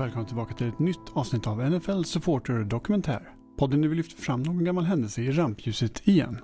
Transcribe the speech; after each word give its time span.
och 0.00 0.06
välkomna 0.06 0.26
tillbaka 0.26 0.54
till 0.54 0.68
ett 0.68 0.78
nytt 0.78 1.10
avsnitt 1.12 1.46
av 1.46 1.70
NFL 1.70 2.02
Supporter 2.02 2.64
Dokumentär. 2.64 3.34
Podden 3.58 3.80
där 3.80 3.88
vi 3.88 3.96
lyfter 3.96 4.22
fram 4.22 4.42
någon 4.42 4.64
gammal 4.64 4.84
händelse 4.84 5.22
i 5.22 5.32
rampljuset 5.32 6.08
igen. 6.08 6.38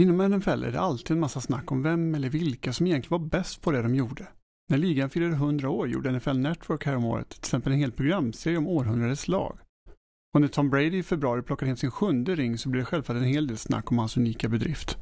Inom 0.00 0.30
NFL 0.30 0.64
är 0.64 0.72
det 0.72 0.80
alltid 0.80 1.10
en 1.10 1.20
massa 1.20 1.40
snack 1.40 1.72
om 1.72 1.82
vem 1.82 2.14
eller 2.14 2.28
vilka 2.28 2.72
som 2.72 2.86
egentligen 2.86 3.22
var 3.22 3.28
bäst 3.28 3.60
på 3.60 3.70
det 3.70 3.82
de 3.82 3.94
gjorde. 3.94 4.26
När 4.68 4.78
ligan 4.78 5.10
firade 5.10 5.32
100 5.32 5.70
år 5.70 5.88
gjorde 5.88 6.12
NFL 6.12 6.38
Network 6.38 6.86
häromåret 6.86 7.28
till 7.28 7.38
exempel 7.38 7.72
en 7.72 7.78
hel 7.78 7.92
programserie 7.92 8.58
om 8.58 8.66
århundradets 8.66 9.28
lag. 9.28 9.58
Och 10.34 10.40
när 10.40 10.48
Tom 10.48 10.70
Brady 10.70 10.98
i 10.98 11.02
februari 11.02 11.42
plockade 11.42 11.68
hem 11.68 11.76
sin 11.76 11.90
sjunde 11.90 12.34
ring 12.34 12.58
så 12.58 12.68
blev 12.68 12.82
det 12.82 12.86
självfallet 12.86 13.22
en 13.22 13.28
hel 13.28 13.46
del 13.46 13.58
snack 13.58 13.90
om 13.90 13.98
hans 13.98 14.16
unika 14.16 14.48
bedrift. 14.48 14.98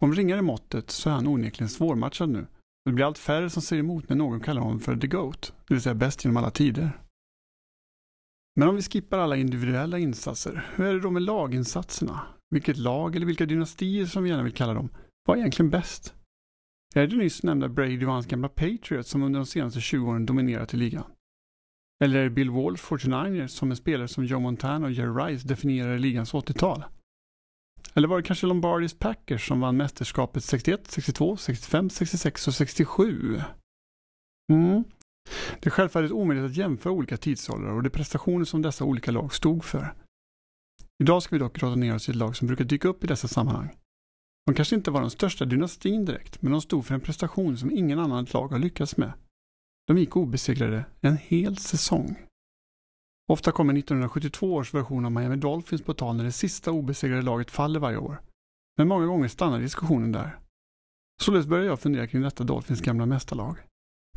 Om 0.00 0.14
ringar 0.14 0.36
är 0.36 0.42
måttet 0.42 0.90
så 0.90 1.10
är 1.10 1.14
han 1.14 1.26
onekligen 1.26 1.68
svårmatchad 1.68 2.28
nu 2.28 2.46
det 2.84 2.92
blir 2.92 3.04
allt 3.04 3.18
färre 3.18 3.50
som 3.50 3.62
säger 3.62 3.82
emot 3.82 4.08
när 4.08 4.16
någon 4.16 4.40
kallar 4.40 4.62
honom 4.62 4.80
för 4.80 4.96
the 4.96 5.06
GOAT, 5.06 5.52
det 5.68 5.74
vill 5.74 5.82
säga 5.82 5.94
bäst 5.94 6.24
genom 6.24 6.36
alla 6.36 6.50
tider. 6.50 7.02
Men 8.56 8.68
om 8.68 8.76
vi 8.76 8.82
skippar 8.82 9.18
alla 9.18 9.36
individuella 9.36 9.98
insatser, 9.98 10.66
hur 10.74 10.84
är 10.84 10.94
det 10.94 11.00
då 11.00 11.10
med 11.10 11.22
laginsatserna? 11.22 12.20
Vilket 12.50 12.76
lag 12.76 13.16
eller 13.16 13.26
vilka 13.26 13.46
dynastier 13.46 14.06
som 14.06 14.22
vi 14.22 14.30
gärna 14.30 14.42
vill 14.42 14.52
kalla 14.52 14.74
dem, 14.74 14.88
var 15.28 15.36
egentligen 15.36 15.70
bäst? 15.70 16.14
Är 16.94 17.06
det 17.06 17.16
nyss 17.16 17.42
nämnda 17.42 17.68
Brady 17.68 18.04
och 18.04 18.12
hans 18.12 18.26
gamla 18.26 18.48
Patriots 18.48 19.10
som 19.10 19.22
under 19.22 19.40
de 19.40 19.46
senaste 19.46 19.80
20 19.80 20.10
åren 20.10 20.26
dominerat 20.26 20.74
i 20.74 20.76
ligan? 20.76 21.04
Eller 22.04 22.18
är 22.18 22.24
det 22.24 22.30
Bill 22.30 22.50
Walsh 22.50 22.84
49ers 22.84 23.46
som 23.46 23.70
en 23.70 23.76
spelare 23.76 24.08
som 24.08 24.24
Joe 24.24 24.40
Montana 24.40 24.86
och 24.86 24.92
Jerry 24.92 25.24
Rice 25.24 25.48
definierar 25.48 25.98
ligans 25.98 26.32
80-tal? 26.32 26.84
Eller 27.94 28.08
var 28.08 28.16
det 28.16 28.22
kanske 28.22 28.46
Lombardis 28.46 28.94
Packers 28.94 29.48
som 29.48 29.60
vann 29.60 29.76
mästerskapet 29.76 30.44
61, 30.44 30.90
62, 30.90 31.36
65, 31.36 31.90
66 31.90 32.48
och 32.48 32.54
67? 32.54 33.40
Mm. 34.52 34.84
Det 35.60 35.66
är 35.66 35.70
självfallet 35.70 36.10
omöjligt 36.10 36.50
att 36.50 36.56
jämföra 36.56 36.92
olika 36.92 37.16
tidsåldrar 37.16 37.70
och 37.70 37.82
de 37.82 37.90
prestationer 37.90 38.44
som 38.44 38.62
dessa 38.62 38.84
olika 38.84 39.10
lag 39.10 39.34
stod 39.34 39.64
för. 39.64 39.94
Idag 41.02 41.22
ska 41.22 41.36
vi 41.36 41.40
dock 41.40 41.56
grotta 41.56 41.74
ner 41.74 41.94
oss 41.94 42.08
i 42.08 42.12
ett 42.12 42.16
lag 42.16 42.36
som 42.36 42.46
brukar 42.46 42.64
dyka 42.64 42.88
upp 42.88 43.04
i 43.04 43.06
dessa 43.06 43.28
sammanhang. 43.28 43.76
De 44.46 44.54
kanske 44.54 44.76
inte 44.76 44.90
var 44.90 45.00
den 45.00 45.10
största 45.10 45.44
dynastin 45.44 46.04
direkt, 46.04 46.42
men 46.42 46.52
de 46.52 46.60
stod 46.60 46.86
för 46.86 46.94
en 46.94 47.00
prestation 47.00 47.56
som 47.56 47.70
ingen 47.70 47.98
annan 47.98 48.26
lag 48.32 48.48
har 48.48 48.58
lyckats 48.58 48.96
med. 48.96 49.12
De 49.86 49.98
gick 49.98 50.16
obesegrade 50.16 50.84
en 51.00 51.16
hel 51.16 51.56
säsong. 51.56 52.16
Ofta 53.28 53.52
kommer 53.52 53.78
1972 53.78 54.54
års 54.54 54.74
version 54.74 55.04
av 55.04 55.12
Miami 55.12 55.36
Dolphins 55.36 55.82
på 55.82 55.94
tal 55.94 56.16
när 56.16 56.24
det 56.24 56.32
sista 56.32 56.70
obesegrade 56.70 57.22
laget 57.22 57.50
faller 57.50 57.80
varje 57.80 57.96
år. 57.96 58.22
Men 58.78 58.88
många 58.88 59.06
gånger 59.06 59.28
stannar 59.28 59.60
diskussionen 59.60 60.12
där. 60.12 60.38
Således 61.22 61.46
börjar 61.46 61.64
jag 61.64 61.80
fundera 61.80 62.06
kring 62.06 62.22
detta 62.22 62.44
Dolphins 62.44 62.80
gamla 62.80 63.06
mästarlag. 63.06 63.56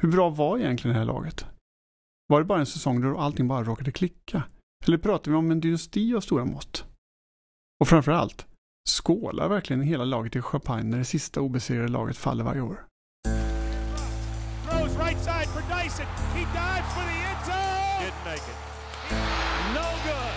Hur 0.02 0.12
bra 0.12 0.30
var 0.30 0.58
egentligen 0.58 0.94
det 0.94 1.00
här 1.00 1.06
laget? 1.06 1.46
Var 2.28 2.40
det 2.40 2.46
bara 2.46 2.60
en 2.60 2.66
säsong 2.66 3.02
då 3.02 3.18
allting 3.18 3.48
bara 3.48 3.64
råkade 3.64 3.92
klicka? 3.92 4.44
Eller 4.88 4.98
pratar 4.98 5.32
vi 5.32 5.38
om 5.38 5.52
en 5.52 5.60
dynasti 5.60 6.16
av 6.16 6.22
stora 6.22 6.46
mått? 6.46 6.86
Och 7.80 7.88
framför 7.88 8.12
allt, 8.12 8.48
skålar 8.90 9.50
verkligen 9.50 9.82
hela 9.82 10.06
laget 10.06 10.36
i 10.36 10.42
champagne 10.42 10.90
när 10.90 10.98
det 10.98 11.06
sista 11.06 11.42
obesegrade 11.42 11.88
laget 11.88 12.18
faller 12.18 12.44
varje 12.44 12.62
år? 12.62 12.86
Throws 14.70 14.98
right 14.98 15.20
side 15.20 15.48
for 15.48 15.62
Dyson. 15.62 16.06
He 16.34 16.40
dives 16.40 16.94
for 16.94 17.04
the 17.04 17.18
end 17.30 17.46
zone. 17.46 18.06
Didn't 18.06 18.26
make 18.26 18.38
it. 18.38 18.75
No 19.12 19.88
good. 20.04 20.36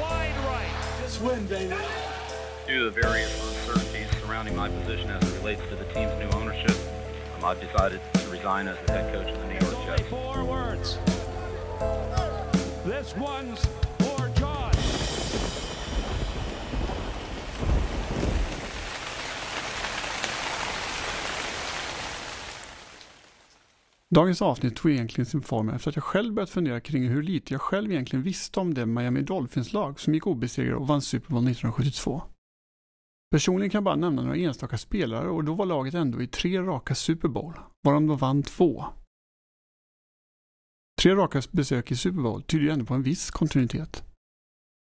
Wide 0.00 0.34
right. 0.46 0.70
Just 1.02 1.20
win, 1.20 1.44
baby. 1.46 1.74
Due 2.66 2.78
to 2.78 2.84
the 2.90 3.02
various 3.02 3.32
uncertainties 3.46 4.06
surrounding 4.20 4.56
my 4.56 4.70
position 4.70 5.10
as 5.10 5.22
it 5.22 5.36
relates 5.38 5.60
to 5.68 5.76
the 5.76 5.84
team's 5.92 6.18
new 6.18 6.30
ownership, 6.38 6.76
um, 7.36 7.44
I've 7.44 7.60
decided 7.60 8.00
to 8.14 8.28
resign 8.30 8.66
as 8.66 8.78
the 8.86 8.92
head 8.92 9.12
coach 9.12 9.30
of 9.30 9.38
the 9.40 9.46
New 9.46 9.58
York 9.60 9.84
Jets. 9.84 10.08
Four 10.08 10.44
words. 10.44 10.98
This 12.84 13.14
one's 13.16 13.66
Dagens 24.14 24.42
avsnitt 24.42 24.76
tog 24.76 24.90
egentligen 24.90 25.26
sin 25.26 25.42
form 25.42 25.68
efter 25.68 25.90
att 25.90 25.96
jag 25.96 26.04
själv 26.04 26.34
börjat 26.34 26.50
fundera 26.50 26.80
kring 26.80 27.08
hur 27.08 27.22
lite 27.22 27.54
jag 27.54 27.60
själv 27.60 27.92
egentligen 27.92 28.22
visste 28.22 28.60
om 28.60 28.74
det 28.74 28.86
Miami 28.86 29.22
Dolphins-lag 29.22 30.00
som 30.00 30.14
gick 30.14 30.26
obesegrade 30.26 30.76
och 30.76 30.86
vann 30.86 31.02
Super 31.02 31.28
Bowl 31.28 31.38
1972. 31.38 32.22
Personligen 33.30 33.70
kan 33.70 33.78
jag 33.78 33.84
bara 33.84 33.96
nämna 33.96 34.22
några 34.22 34.36
enstaka 34.36 34.78
spelare 34.78 35.28
och 35.28 35.44
då 35.44 35.54
var 35.54 35.66
laget 35.66 35.94
ändå 35.94 36.22
i 36.22 36.26
tre 36.26 36.62
raka 36.62 36.94
Super 36.94 37.28
Bowl, 37.28 37.54
varav 37.84 38.02
de 38.02 38.16
vann 38.16 38.42
två. 38.42 38.84
Tre 41.02 41.14
raka 41.14 41.42
besök 41.50 41.90
i 41.90 41.96
Super 41.96 42.20
Bowl 42.20 42.42
tyder 42.42 42.64
ju 42.64 42.70
ändå 42.70 42.84
på 42.84 42.94
en 42.94 43.02
viss 43.02 43.30
kontinuitet. 43.30 44.04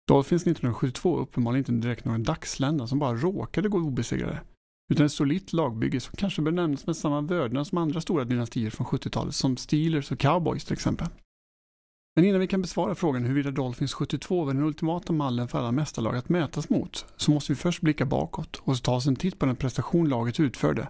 Dolphins 0.07 0.41
1972 0.41 1.17
uppenbarligen 1.17 1.71
inte 1.71 1.87
direkt 1.87 2.05
några 2.05 2.19
dagslända 2.19 2.87
som 2.87 2.99
bara 2.99 3.15
råkade 3.15 3.69
gå 3.69 3.77
obesegrade, 3.77 4.41
utan 4.93 5.05
ett 5.05 5.11
solitt 5.11 5.53
lagbygge 5.53 5.99
som 5.99 6.13
kanske 6.17 6.41
bör 6.41 6.51
nämnas 6.51 6.87
med 6.87 6.97
samma 6.97 7.21
vördnad 7.21 7.67
som 7.67 7.77
andra 7.77 8.01
stora 8.01 8.23
dynastier 8.23 8.69
från 8.69 8.87
70-talet 8.87 9.35
som 9.35 9.57
Steelers 9.57 10.11
och 10.11 10.19
Cowboys 10.19 10.65
till 10.65 10.73
exempel. 10.73 11.07
Men 12.15 12.25
innan 12.25 12.39
vi 12.39 12.47
kan 12.47 12.61
besvara 12.61 12.95
frågan 12.95 13.23
huruvida 13.23 13.51
Dolphins 13.51 13.93
72 13.93 14.45
var 14.45 14.53
den 14.53 14.63
ultimata 14.63 15.13
mallen 15.13 15.47
för 15.47 15.59
alla 15.59 15.71
mästarlag 15.71 16.15
att 16.15 16.29
mätas 16.29 16.69
mot 16.69 17.05
så 17.17 17.31
måste 17.31 17.51
vi 17.51 17.55
först 17.55 17.81
blicka 17.81 18.05
bakåt 18.05 18.61
och 18.63 18.83
ta 18.83 18.95
oss 18.95 19.07
en 19.07 19.15
titt 19.15 19.39
på 19.39 19.45
den 19.45 19.55
prestation 19.55 20.09
laget 20.09 20.39
utförde. 20.39 20.87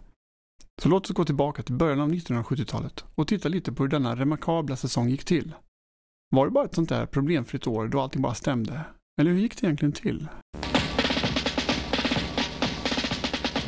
Så 0.81 0.89
låt 0.89 1.05
oss 1.05 1.11
gå 1.11 1.25
tillbaka 1.25 1.63
till 1.63 1.75
början 1.75 1.99
av 1.99 2.11
1970-talet 2.11 3.05
och 3.15 3.27
titta 3.27 3.49
lite 3.49 3.71
på 3.71 3.83
hur 3.83 3.89
denna 3.89 4.15
remarkabla 4.15 4.75
säsong 4.75 5.09
gick 5.09 5.25
till. 5.25 5.53
Var 6.29 6.45
det 6.45 6.51
bara 6.51 6.65
ett 6.65 6.75
sånt 6.75 6.89
där 6.89 7.05
problemfritt 7.05 7.67
år 7.67 7.87
då 7.87 8.01
allting 8.01 8.21
bara 8.21 8.33
stämde? 8.33 8.81
Eller 9.21 9.31
hur 9.31 9.39
gick 9.39 9.61
det 9.61 9.67
egentligen 9.67 9.91
till? 9.91 10.27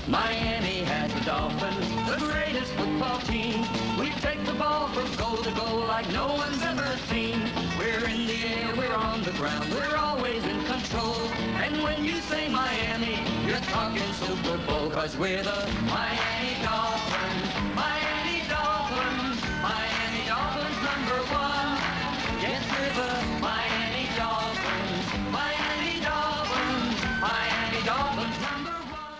Miami 0.09 0.81
has 0.85 1.13
the 1.13 1.21
Dolphins, 1.21 1.87
the 2.09 2.17
greatest 2.25 2.71
football 2.73 3.19
team. 3.19 3.61
We 3.99 4.09
take 4.21 4.43
the 4.43 4.53
ball 4.53 4.87
from 4.87 5.05
goal 5.17 5.37
to 5.37 5.51
goal 5.51 5.85
like 5.85 6.11
no 6.11 6.33
one's 6.33 6.63
ever 6.63 6.97
seen. 7.09 7.39
We're 7.77 8.09
in 8.09 8.25
the 8.25 8.39
air, 8.47 8.75
we're 8.75 8.95
on 8.95 9.21
the 9.21 9.31
ground, 9.33 9.69
we're 9.71 9.97
always 9.97 10.43
in 10.45 10.65
control. 10.65 11.15
And 11.61 11.83
when 11.83 12.03
you 12.03 12.17
say 12.21 12.49
Miami, 12.49 13.19
you're 13.45 13.65
talking 13.69 14.11
Super 14.13 14.57
Bowl, 14.65 14.89
cause 14.89 15.15
we're 15.15 15.43
the 15.43 15.69
Miami 15.85 16.55
Dolphins. 16.63 16.98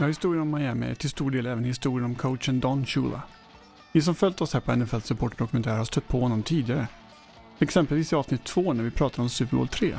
Historien 0.10 0.42
om 0.42 0.52
Miami 0.52 0.86
är 0.86 0.96
till 0.96 1.10
stor 1.10 1.32
del 1.32 1.46
även 1.46 1.64
historien 1.64 2.06
om 2.06 2.16
coachen 2.16 2.60
Don 2.60 2.86
Shula. 2.86 3.22
Ni 3.92 4.02
som 4.02 4.16
följt 4.16 4.42
oss 4.42 4.54
här 4.54 4.60
på 4.60 4.76
NFL 4.76 5.00
Support 5.00 5.38
Dokumentär 5.38 5.78
har 5.78 5.86
stött 5.86 6.08
på 6.08 6.20
honom 6.20 6.44
tidigare. 6.44 6.88
Exempelvis 7.60 8.14
i 8.14 8.16
avsnitt 8.16 8.44
2 8.44 8.74
när 8.74 8.84
vi 8.84 8.92
pratade 8.92 9.22
om 9.22 9.30
Super 9.30 9.58
Bowl 9.58 9.68
3. 9.68 9.96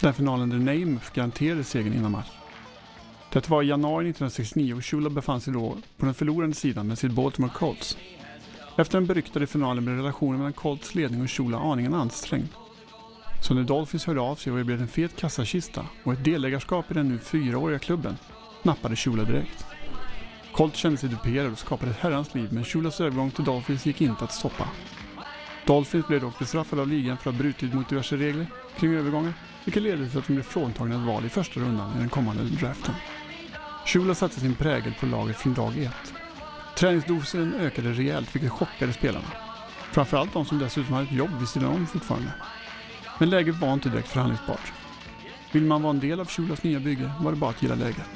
Den 0.00 0.14
finalen 0.14 0.48
där 0.48 0.58
Namath 0.58 1.14
garanterade 1.14 1.64
segern 1.64 1.92
innan 1.92 2.12
match. 2.12 2.30
Det 3.32 3.48
var 3.48 3.62
i 3.62 3.66
januari 3.66 4.10
1969 4.10 4.74
och 4.74 4.84
Shula 4.84 5.10
befann 5.10 5.40
sig 5.40 5.52
då 5.52 5.76
på 5.96 6.04
den 6.04 6.14
förlorande 6.14 6.56
sidan 6.56 6.86
med 6.86 6.98
sitt 6.98 7.12
Baltimore 7.12 7.52
Colts. 7.54 7.96
Efter 8.76 8.98
den 8.98 9.06
beryktade 9.06 9.46
finalen 9.46 9.84
blev 9.84 9.96
relationen 9.96 10.38
mellan 10.38 10.52
Colts 10.52 10.94
ledning 10.94 11.22
och 11.22 11.30
Shula 11.30 11.58
aningen 11.58 11.94
ansträngd. 11.94 12.48
Så 13.42 13.54
när 13.54 13.62
Dolphins 13.62 14.06
hörde 14.06 14.20
av 14.20 14.34
sig 14.36 14.52
och 14.52 14.60
erbjöd 14.60 14.80
en 14.80 14.88
fet 14.88 15.16
kassakista 15.16 15.86
och 16.04 16.12
ett 16.12 16.24
delägarskap 16.24 16.90
i 16.90 16.94
den 16.94 17.08
nu 17.08 17.18
fyraåriga 17.18 17.78
klubben 17.78 18.16
nappade 18.62 18.96
Shula 18.96 19.24
direkt. 19.24 19.66
Colt 20.52 20.76
kände 20.76 20.98
sig 20.98 21.08
duperad 21.08 21.52
och 21.52 21.58
skapade 21.58 21.90
ett 21.90 21.98
herrans 21.98 22.34
liv 22.34 22.48
men 22.52 22.64
Shulas 22.64 23.00
övergång 23.00 23.30
till 23.30 23.44
Dolphins 23.44 23.86
gick 23.86 24.00
inte 24.00 24.24
att 24.24 24.32
stoppa. 24.32 24.68
Dolphins 25.66 26.06
blev 26.06 26.20
dock 26.20 26.38
bestraffade 26.38 26.82
av 26.82 26.88
ligan 26.88 27.16
för 27.16 27.30
att 27.30 27.36
ha 27.36 27.42
brutit 27.42 27.74
mot 27.74 27.88
diverse 27.88 28.16
regler 28.16 28.46
kring 28.78 28.94
övergångar 28.94 29.32
vilket 29.64 29.82
ledde 29.82 30.08
till 30.08 30.18
att 30.18 30.26
de 30.26 30.32
blev 30.32 30.42
fråntagna 30.42 30.94
ett 30.94 31.06
val 31.06 31.24
i 31.24 31.28
första 31.28 31.60
rundan 31.60 31.96
i 31.96 31.98
den 31.98 32.08
kommande 32.08 32.42
draften. 32.42 32.94
Shula 33.86 34.14
satte 34.14 34.40
sin 34.40 34.54
prägel 34.54 34.94
på 35.00 35.06
laget 35.06 35.36
från 35.36 35.54
dag 35.54 35.78
ett. 35.78 36.14
Träningsdosen 36.76 37.54
ökade 37.54 37.92
rejält 37.92 38.34
vilket 38.34 38.52
chockade 38.52 38.92
spelarna. 38.92 39.28
Framförallt 39.92 40.32
de 40.32 40.44
som 40.44 40.58
dessutom 40.58 40.94
hade 40.94 41.06
ett 41.06 41.12
jobb 41.12 41.38
vid 41.38 41.48
sidan 41.48 41.68
om 41.68 41.86
fortfarande. 41.86 42.32
Men 43.18 43.30
läget 43.30 43.60
var 43.60 43.72
inte 43.72 43.88
direkt 43.88 44.08
förhandlingsbart. 44.08 44.72
Vill 45.52 45.62
man 45.64 45.82
vara 45.82 45.90
en 45.90 46.00
del 46.00 46.20
av 46.20 46.28
Shulas 46.28 46.62
nya 46.62 46.80
bygge 46.80 47.12
var 47.20 47.30
det 47.32 47.38
bara 47.38 47.50
att 47.50 47.62
gilla 47.62 47.74
läget. 47.74 48.08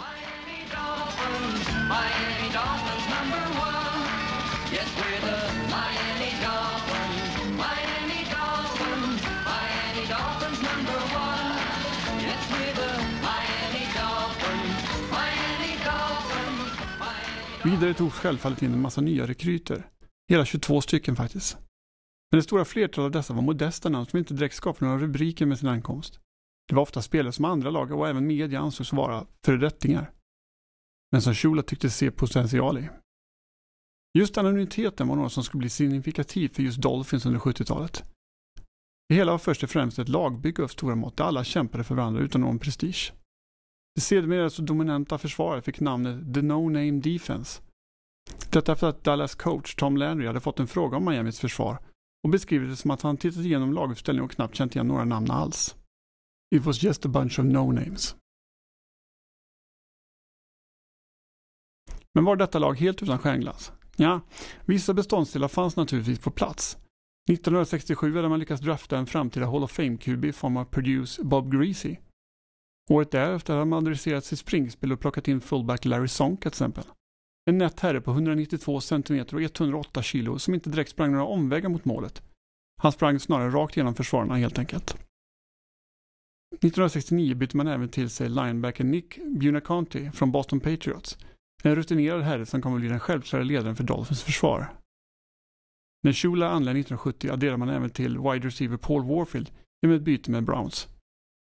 Vidare 17.82 17.94
togs 17.94 18.14
självfallet 18.14 18.62
in 18.62 18.72
en 18.72 18.80
massa 18.80 19.00
nya 19.00 19.26
rekryter. 19.26 19.86
Hela 20.30 20.44
22 20.44 20.80
stycken 20.80 21.16
faktiskt. 21.16 21.56
Men 22.30 22.38
det 22.38 22.42
stora 22.42 22.64
flertalet 22.64 23.04
av 23.04 23.10
dessa 23.10 23.34
var 23.34 23.42
modesta 23.42 23.88
namn 23.88 24.06
som 24.06 24.18
inte 24.18 24.34
direkt 24.34 24.54
skapade 24.54 24.84
några 24.84 25.02
rubriker 25.02 25.46
med 25.46 25.58
sin 25.58 25.68
ankomst. 25.68 26.20
Det 26.68 26.74
var 26.74 26.82
ofta 26.82 27.02
spelare 27.02 27.32
som 27.32 27.44
andra 27.44 27.70
lag 27.70 27.92
och 27.92 28.08
även 28.08 28.26
media 28.26 28.60
ansågs 28.60 28.92
vara 28.92 29.26
föredettingar. 29.44 30.10
Men 31.12 31.22
som 31.22 31.34
Shula 31.34 31.62
tyckte 31.62 31.90
se 31.90 32.10
potential 32.10 32.78
i. 32.78 32.88
Just 34.18 34.38
anonymiteten 34.38 35.08
var 35.08 35.16
något 35.16 35.32
som 35.32 35.44
skulle 35.44 35.58
bli 35.58 35.70
signifikativt 35.70 36.54
för 36.54 36.62
just 36.62 36.78
Dolphins 36.78 37.26
under 37.26 37.40
70-talet. 37.40 38.04
Det 39.08 39.14
hela 39.14 39.32
var 39.32 39.38
först 39.38 39.62
och 39.62 39.70
främst 39.70 39.98
ett 39.98 40.08
lagbygge 40.08 40.62
av 40.62 40.68
stora 40.68 40.94
mått 40.94 41.16
där 41.16 41.24
alla 41.24 41.44
kämpade 41.44 41.84
för 41.84 41.94
varandra 41.94 42.22
utan 42.22 42.40
någon 42.40 42.58
prestige. 42.58 43.12
Det 43.94 44.00
sedermera 44.00 44.50
så 44.50 44.62
dominanta 44.62 45.18
försvaret 45.18 45.64
fick 45.64 45.80
namnet 45.80 46.34
The 46.34 46.42
No 46.42 46.68
Name 46.68 47.00
Defense. 47.00 47.62
Detta 48.50 48.72
efter 48.72 48.86
att 48.86 49.04
Dallas 49.04 49.34
coach 49.34 49.74
Tom 49.74 49.96
Landry 49.96 50.26
hade 50.26 50.40
fått 50.40 50.60
en 50.60 50.66
fråga 50.66 50.96
om 50.96 51.04
Miamis 51.04 51.40
försvar 51.40 51.78
och 52.24 52.30
beskrivit 52.30 52.70
det 52.70 52.76
som 52.76 52.90
att 52.90 53.02
han 53.02 53.16
tittat 53.16 53.44
igenom 53.44 53.72
laguppställningen 53.72 54.24
och 54.24 54.30
knappt 54.30 54.54
känt 54.54 54.74
igen 54.74 54.88
några 54.88 55.04
namn 55.04 55.30
alls. 55.30 55.76
It 56.54 56.64
was 56.64 56.82
just 56.82 57.06
a 57.06 57.08
bunch 57.08 57.38
of 57.38 57.44
no-names. 57.44 58.16
Men 62.14 62.24
var 62.24 62.36
detta 62.36 62.58
lag 62.58 62.78
helt 62.78 63.02
utan 63.02 63.18
stjärnglans? 63.18 63.72
Ja, 63.96 64.20
vissa 64.66 64.94
beståndsdelar 64.94 65.48
fanns 65.48 65.76
naturligtvis 65.76 66.18
på 66.18 66.30
plats. 66.30 66.78
1967 67.30 68.16
hade 68.16 68.28
man 68.28 68.38
lyckats 68.38 68.62
drafta 68.62 68.98
en 68.98 69.06
framtida 69.06 69.46
Hall 69.46 69.62
of 69.62 69.78
Fame-QB 69.78 70.24
i 70.24 70.32
form 70.32 70.56
av 70.56 70.64
Purdues 70.64 71.18
Bob 71.18 71.52
Greasy. 71.52 71.96
Året 72.90 73.10
därefter 73.10 73.52
hade 73.52 73.64
man 73.64 73.78
adresserat 73.78 74.24
sitt 74.24 74.38
springspel 74.38 74.92
och 74.92 75.00
plockat 75.00 75.28
in 75.28 75.40
fullback 75.40 75.84
Larry 75.84 76.08
Sonka 76.08 76.40
till 76.40 76.48
exempel. 76.48 76.84
En 77.50 77.58
nätt 77.58 77.80
herre 77.80 78.00
på 78.00 78.10
192 78.10 78.80
cm 78.80 79.24
och 79.32 79.42
108 79.42 80.02
kg 80.02 80.38
som 80.38 80.54
inte 80.54 80.70
direkt 80.70 80.90
sprang 80.90 81.12
några 81.12 81.24
omvägar 81.24 81.68
mot 81.68 81.84
målet. 81.84 82.22
Han 82.82 82.92
sprang 82.92 83.20
snarare 83.20 83.50
rakt 83.50 83.76
genom 83.76 83.94
försvararna 83.94 84.36
helt 84.36 84.58
enkelt. 84.58 84.96
1969 86.54 87.34
bytte 87.34 87.56
man 87.56 87.66
även 87.66 87.88
till 87.88 88.10
sig 88.10 88.28
linebacker 88.28 88.84
Nick 88.84 89.18
Bunacanti 89.40 90.10
från 90.10 90.32
Boston 90.32 90.60
Patriots. 90.60 91.18
En 91.62 91.76
rutinerad 91.76 92.22
herre 92.22 92.46
som 92.46 92.62
kommer 92.62 92.78
bli 92.78 92.88
den 92.88 93.00
självklara 93.00 93.42
ledaren 93.42 93.76
för 93.76 93.84
Dolphins 93.84 94.22
försvar. 94.22 94.74
När 96.02 96.12
Shula 96.12 96.48
anlände 96.48 96.80
1970 96.80 97.30
adderade 97.32 97.56
man 97.56 97.68
även 97.68 97.90
till 97.90 98.18
wide 98.18 98.46
receiver 98.46 98.76
Paul 98.76 99.04
Warfield 99.04 99.50
genom 99.82 99.96
ett 99.96 100.02
byte 100.02 100.30
med 100.30 100.44
Browns. 100.44 100.88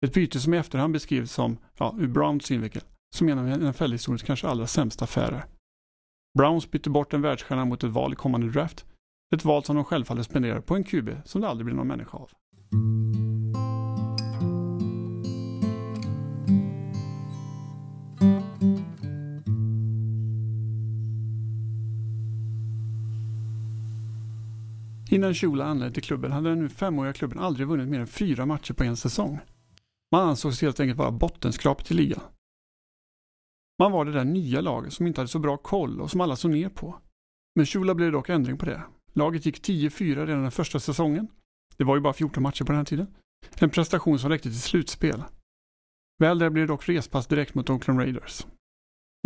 Ett 0.04 0.14
byte 0.14 0.40
som 0.40 0.54
i 0.54 0.58
efterhand 0.58 0.92
beskrivs 0.92 1.32
som, 1.32 1.58
ja, 1.78 1.96
ur 1.98 2.06
Browns 2.06 2.44
synvinkel, 2.44 2.82
som 3.14 3.28
en 3.28 3.38
av 3.38 3.46
NFL-historiens 3.46 4.22
kanske 4.22 4.48
allra 4.48 4.66
sämsta 4.66 5.04
affärer. 5.04 5.44
Browns 6.38 6.70
bytte 6.70 6.90
bort 6.90 7.14
en 7.14 7.22
världsstjärna 7.22 7.64
mot 7.64 7.84
ett 7.84 7.90
val 7.90 8.12
i 8.12 8.16
kommande 8.16 8.50
draft. 8.50 8.84
Ett 9.34 9.44
val 9.44 9.64
som 9.64 9.76
de 9.76 9.84
självfallet 9.84 10.26
spenderar 10.26 10.60
på 10.60 10.76
en 10.76 10.84
QB 10.84 11.08
som 11.24 11.40
det 11.40 11.48
aldrig 11.48 11.64
blir 11.64 11.76
någon 11.76 11.88
människa 11.88 12.18
av. 12.18 12.30
Innan 25.10 25.34
Shula 25.34 25.64
anlände 25.64 25.94
till 25.94 26.02
klubben 26.02 26.32
hade 26.32 26.48
den 26.48 26.58
nu 26.58 26.68
femåriga 26.68 27.12
klubben 27.12 27.38
aldrig 27.38 27.68
vunnit 27.68 27.88
mer 27.88 28.00
än 28.00 28.06
fyra 28.06 28.46
matcher 28.46 28.74
på 28.74 28.84
en 28.84 28.96
säsong. 28.96 29.38
Man 30.12 30.28
ansågs 30.28 30.62
helt 30.62 30.80
enkelt 30.80 30.98
vara 30.98 31.10
bottenskrapet 31.10 31.90
i 31.90 31.94
ligan. 31.94 32.20
Man 33.78 33.92
var 33.92 34.04
det 34.04 34.12
där 34.12 34.24
nya 34.24 34.60
laget 34.60 34.92
som 34.92 35.06
inte 35.06 35.20
hade 35.20 35.28
så 35.28 35.38
bra 35.38 35.56
koll 35.56 36.00
och 36.00 36.10
som 36.10 36.20
alla 36.20 36.36
såg 36.36 36.50
ner 36.50 36.68
på. 36.68 36.98
Med 37.54 37.68
Shula 37.68 37.94
blev 37.94 38.10
det 38.10 38.16
dock 38.18 38.28
ändring 38.28 38.58
på 38.58 38.66
det. 38.66 38.82
Laget 39.12 39.46
gick 39.46 39.68
10-4 39.68 40.26
redan 40.26 40.42
den 40.42 40.50
första 40.50 40.80
säsongen. 40.80 41.28
Det 41.76 41.84
var 41.84 41.96
ju 41.96 42.00
bara 42.00 42.12
14 42.12 42.42
matcher 42.42 42.64
på 42.64 42.72
den 42.72 42.78
här 42.78 42.84
tiden. 42.84 43.06
En 43.58 43.70
prestation 43.70 44.18
som 44.18 44.30
räckte 44.30 44.48
till 44.48 44.60
slutspel. 44.60 45.24
Väl 46.18 46.38
där 46.38 46.50
blev 46.50 46.66
det 46.66 46.72
dock 46.72 46.88
respass 46.88 47.26
direkt 47.26 47.54
mot 47.54 47.70
Oakland 47.70 48.00
Raiders. 48.00 48.46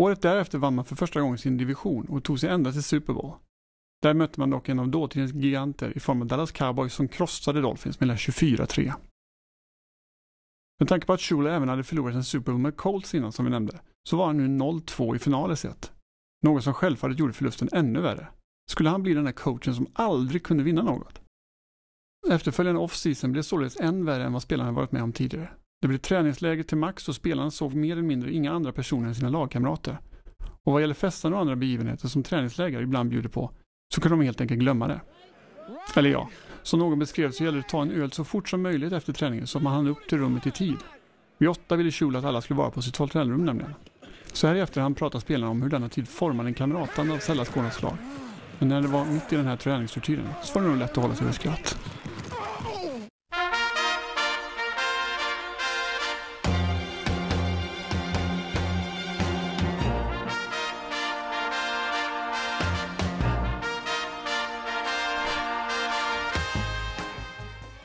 Året 0.02 0.22
därefter 0.22 0.58
vann 0.58 0.74
man 0.74 0.84
för 0.84 0.96
första 0.96 1.20
gången 1.20 1.38
sin 1.38 1.56
division 1.56 2.06
och 2.08 2.24
tog 2.24 2.40
sig 2.40 2.50
ända 2.50 2.72
till 2.72 2.82
Super 2.82 3.12
Bowl. 3.12 3.32
Där 4.02 4.14
mötte 4.14 4.40
man 4.40 4.50
dock 4.50 4.68
en 4.68 4.78
av 4.78 4.88
dåtidens 4.88 5.32
giganter 5.34 5.96
i 5.96 6.00
form 6.00 6.20
av 6.20 6.26
Dallas 6.26 6.52
Cowboys 6.52 6.94
som 6.94 7.08
krossade 7.08 7.60
Dolphins 7.60 8.00
med 8.00 8.10
24-3. 8.10 8.92
Med 10.78 10.88
tanke 10.88 11.06
på 11.06 11.12
att 11.12 11.20
Shula 11.20 11.50
även 11.50 11.68
hade 11.68 11.84
förlorat 11.84 12.14
en 12.14 12.24
Super 12.24 12.52
Bowl 12.52 12.60
med 12.60 12.76
Colts 12.76 13.14
innan 13.14 13.32
som 13.32 13.44
vi 13.44 13.50
nämnde, 13.50 13.80
så 14.08 14.16
var 14.16 14.26
han 14.26 14.36
nu 14.36 14.64
0-2 14.64 15.16
i 15.16 15.18
finalen 15.18 15.56
sett. 15.56 15.92
Något 16.42 16.64
som 16.64 16.74
självfallet 16.74 17.18
gjorde 17.18 17.32
förlusten 17.32 17.68
ännu 17.72 18.00
värre. 18.00 18.28
Skulle 18.70 18.88
han 18.88 19.02
bli 19.02 19.14
den 19.14 19.24
där 19.24 19.32
coachen 19.32 19.74
som 19.74 19.86
aldrig 19.92 20.42
kunde 20.42 20.64
vinna 20.64 20.82
något? 20.82 21.20
Efterföljande 22.30 22.80
off-season 22.80 23.32
blev 23.32 23.42
således 23.42 23.80
än 23.80 24.04
värre 24.04 24.24
än 24.24 24.32
vad 24.32 24.42
spelarna 24.42 24.72
varit 24.72 24.92
med 24.92 25.02
om 25.02 25.12
tidigare. 25.12 25.50
Det 25.80 25.88
blev 25.88 25.98
träningsläger 25.98 26.62
till 26.62 26.76
max 26.76 27.08
och 27.08 27.14
spelarna 27.14 27.50
såg 27.50 27.74
mer 27.74 27.92
eller 27.92 28.02
mindre 28.02 28.32
inga 28.32 28.52
andra 28.52 28.72
personer 28.72 29.08
än 29.08 29.14
sina 29.14 29.28
lagkamrater. 29.28 29.98
Och 30.64 30.72
vad 30.72 30.80
gäller 30.80 30.94
festen 30.94 31.34
och 31.34 31.40
andra 31.40 31.56
begivenheter 31.56 32.08
som 32.08 32.22
träningsläger 32.22 32.82
ibland 32.82 33.10
bjuder 33.10 33.28
på, 33.28 33.50
så 33.94 34.00
kunde 34.00 34.16
de 34.16 34.24
helt 34.24 34.40
enkelt 34.40 34.60
glömma 34.60 34.88
det. 34.88 35.00
Eller 35.96 36.10
ja, 36.10 36.28
som 36.66 36.78
någon 36.78 36.98
beskrev 36.98 37.30
så 37.30 37.44
gäller 37.44 37.58
det 37.58 37.64
att 37.64 37.68
ta 37.68 37.82
en 37.82 37.90
öl 37.90 38.12
så 38.12 38.24
fort 38.24 38.48
som 38.48 38.62
möjligt 38.62 38.92
efter 38.92 39.12
träningen 39.12 39.46
så 39.46 39.58
att 39.58 39.64
man 39.64 39.72
hann 39.72 39.86
upp 39.86 40.08
till 40.08 40.18
rummet 40.18 40.46
i 40.46 40.50
tid. 40.50 40.76
Vid 41.38 41.48
åtta 41.48 41.76
ville 41.76 41.90
Schul 41.90 42.16
att 42.16 42.24
alla 42.24 42.40
skulle 42.40 42.58
vara 42.58 42.70
på 42.70 42.82
sitt 42.82 42.96
hotellrum 42.96 43.44
nämligen. 43.44 43.74
Så 44.32 44.46
här 44.46 44.54
i 44.54 44.60
efterhand 44.60 44.96
pratar 44.96 45.18
spelarna 45.18 45.50
om 45.50 45.62
hur 45.62 45.68
denna 45.68 45.88
tid 45.88 46.08
formade 46.08 46.48
en 46.48 46.54
kamratanda 46.54 47.14
av 47.14 47.18
sällan 47.18 47.44
skådat 47.44 47.74
slag. 47.74 47.96
Men 48.58 48.68
när 48.68 48.82
det 48.82 48.88
var 48.88 49.04
mitt 49.04 49.32
i 49.32 49.36
den 49.36 49.46
här 49.46 49.56
träningstortyren 49.56 50.28
så 50.42 50.54
var 50.54 50.62
det 50.62 50.68
nog 50.68 50.78
lätt 50.78 50.90
att 50.90 50.96
hålla 50.96 51.14
sig 51.14 51.26
för 51.26 51.34
skratt. 51.34 51.78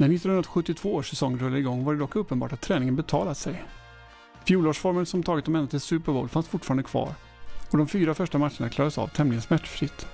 När 0.01 0.07
1972 0.07 0.95
års 0.95 1.09
säsong 1.09 1.38
rullade 1.38 1.59
igång 1.59 1.83
var 1.83 1.94
det 1.94 2.00
dock 2.00 2.15
uppenbart 2.15 2.53
att 2.53 2.62
träningen 2.62 2.95
betalat 2.95 3.38
sig. 3.38 3.63
Fjolårsformen 4.45 5.06
som 5.06 5.24
tagit 5.24 5.45
dem 5.45 5.56
ända 5.56 5.69
till 5.69 5.80
Super 5.80 6.12
Bowl 6.12 6.30
fanns 6.30 6.48
fortfarande 6.48 6.83
kvar 6.83 7.13
och 7.71 7.77
de 7.77 7.88
fyra 7.88 8.13
första 8.13 8.38
matcherna 8.38 8.70
klarades 8.70 8.98
av 8.98 9.08
tämligen 9.08 9.41
smärtfritt. 9.41 10.08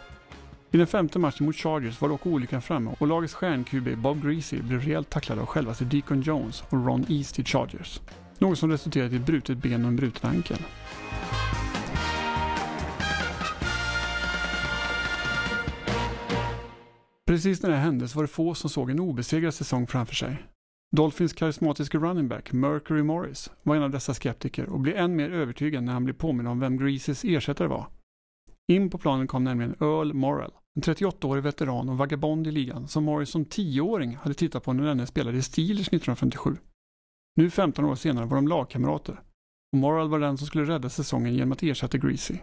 I 0.72 0.78
den 0.78 0.88
femte 0.88 1.20
matchen 1.20 1.46
mot 1.46 1.56
Chargers 1.56 2.02
var 2.02 2.10
dock 2.10 2.26
olyckan 2.26 2.62
framme 2.62 2.96
och 3.00 3.08
lagets 3.08 3.34
stjärn-QB 3.34 3.96
Bob 3.96 4.24
Greasy 4.24 4.62
blev 4.62 4.82
rejält 4.82 5.10
tacklad 5.10 5.40
av 5.40 5.46
självaste 5.46 5.86
Deacon 5.86 6.22
Jones 6.22 6.64
och 6.70 6.86
Ron 6.86 7.06
East 7.10 7.40
i 7.40 7.44
Chargers. 7.44 8.02
Något 8.40 8.60
som 8.60 8.72
resulterade 8.72 9.16
i 9.16 9.20
ett 9.20 9.26
brutet 9.26 9.58
ben 9.58 9.84
och 9.84 9.88
en 9.88 9.96
bruten 9.96 10.30
ankel. 10.30 10.60
Precis 17.28 17.64
när 17.64 17.70
det 17.70 17.76
hände 17.76 18.08
så 18.08 18.16
var 18.16 18.24
det 18.24 18.28
få 18.28 18.54
som 18.54 18.70
såg 18.70 18.90
en 18.90 19.00
obesegrad 19.00 19.54
säsong 19.54 19.88
framför 19.88 20.16
sig. 20.16 20.46
Dolphins 20.96 21.34
karismatiske 21.34 21.98
running 21.98 22.28
back 22.28 22.52
Mercury 22.52 23.04
Morris 23.04 23.52
var 23.64 23.76
en 23.76 23.84
av 23.84 23.90
dessa 23.90 24.14
skeptiker 24.14 24.70
och 24.70 24.80
blev 24.80 24.98
än 24.98 25.16
mer 25.16 25.30
övertygad 25.30 25.84
när 25.84 25.94
han 25.94 26.04
blev 26.04 26.14
påmind 26.14 26.48
om 26.48 26.60
vem 26.60 26.78
Greases 26.78 27.24
ersättare 27.24 27.68
var. 27.68 27.88
In 28.72 28.90
på 28.90 28.98
planen 28.98 29.28
kom 29.28 29.44
nämligen 29.44 29.76
Earl 29.80 30.14
Morrell, 30.14 30.52
en 30.76 30.82
38-årig 30.82 31.44
veteran 31.44 31.90
och 31.90 31.98
vagabond 31.98 32.48
i 32.48 32.52
ligan 32.52 32.88
som 32.88 33.04
Morris 33.04 33.30
som 33.30 33.46
10-åring 33.46 34.16
hade 34.16 34.34
tittat 34.34 34.64
på 34.64 34.74
när 34.74 34.86
denne 34.86 35.08
spelade 35.08 35.38
i 35.38 35.42
Steelers 35.42 35.88
1957. 35.88 36.58
Nu 37.36 37.50
15 37.50 37.86
år 37.86 37.96
senare 37.96 38.26
var 38.26 38.36
de 38.36 38.48
lagkamrater 38.48 39.22
och 39.72 39.78
Morrell 39.78 40.10
var 40.10 40.20
den 40.20 40.38
som 40.38 40.48
skulle 40.48 40.66
rädda 40.66 40.90
säsongen 40.90 41.34
genom 41.34 41.52
att 41.52 41.64
ersätta 41.64 41.98
Greasy. 41.98 42.38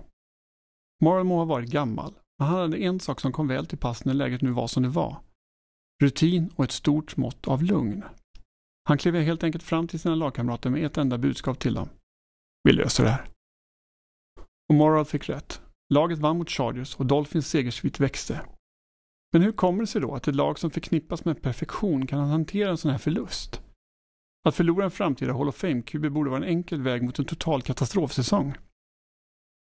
Morrell 1.02 1.24
må 1.24 1.36
ha 1.36 1.44
varit 1.44 1.70
gammal, 1.70 2.14
men 2.44 2.52
han 2.52 2.60
hade 2.60 2.78
en 2.78 3.00
sak 3.00 3.20
som 3.20 3.32
kom 3.32 3.48
väl 3.48 3.66
till 3.66 3.78
pass 3.78 4.04
när 4.04 4.14
läget 4.14 4.42
nu 4.42 4.50
var 4.50 4.66
som 4.66 4.82
det 4.82 4.88
var. 4.88 5.20
Rutin 6.02 6.50
och 6.56 6.64
ett 6.64 6.72
stort 6.72 7.16
mått 7.16 7.48
av 7.48 7.62
lugn. 7.62 8.04
Han 8.88 8.98
klev 8.98 9.14
helt 9.14 9.44
enkelt 9.44 9.64
fram 9.64 9.88
till 9.88 10.00
sina 10.00 10.14
lagkamrater 10.14 10.70
med 10.70 10.84
ett 10.84 10.98
enda 10.98 11.18
budskap 11.18 11.58
till 11.58 11.74
dem. 11.74 11.88
Vi 12.64 12.72
löser 12.72 13.04
det 13.04 13.10
här. 13.10 13.28
Och 14.68 14.74
Moral 14.74 15.04
fick 15.04 15.28
rätt. 15.28 15.62
Laget 15.94 16.18
vann 16.18 16.38
mot 16.38 16.50
Chargers 16.50 16.96
och 16.96 17.06
Dolphins 17.06 17.48
segersvit 17.48 18.00
växte. 18.00 18.40
Men 19.32 19.42
hur 19.42 19.52
kommer 19.52 19.80
det 19.80 19.86
sig 19.86 20.00
då 20.00 20.14
att 20.14 20.28
ett 20.28 20.34
lag 20.34 20.58
som 20.58 20.70
förknippas 20.70 21.24
med 21.24 21.42
perfektion 21.42 22.06
kan 22.06 22.28
hantera 22.28 22.70
en 22.70 22.78
sån 22.78 22.90
här 22.90 22.98
förlust? 22.98 23.62
Att 24.48 24.54
förlora 24.54 24.84
en 24.84 24.90
framtida 24.90 25.32
Hall 25.32 25.48
of 25.48 25.62
Fame-QB 25.64 26.08
borde 26.10 26.30
vara 26.30 26.44
en 26.44 26.48
enkel 26.48 26.82
väg 26.82 27.02
mot 27.02 27.18
en 27.18 27.24
total 27.24 27.62
katastrofsäsong. 27.62 28.54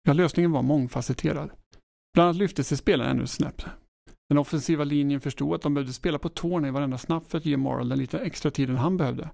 Ja, 0.07 0.13
lösningen 0.13 0.51
var 0.51 0.61
mångfacetterad. 0.61 1.51
Bland 2.15 2.27
annat 2.29 2.37
lyfte 2.37 2.63
sig 2.63 2.77
spelarna 2.77 3.09
ännu 3.09 3.27
snäpp. 3.27 3.61
Den 4.29 4.37
offensiva 4.37 4.83
linjen 4.83 5.21
förstod 5.21 5.55
att 5.55 5.61
de 5.61 5.73
behövde 5.73 5.93
spela 5.93 6.19
på 6.19 6.29
tårna 6.29 6.67
i 6.67 6.71
varenda 6.71 6.97
snabb 6.97 7.23
för 7.27 7.37
att 7.37 7.45
ge 7.45 7.57
Morrill 7.57 7.89
den 7.89 7.97
lite 7.97 8.19
extra 8.19 8.51
tiden 8.51 8.77
han 8.77 8.97
behövde. 8.97 9.29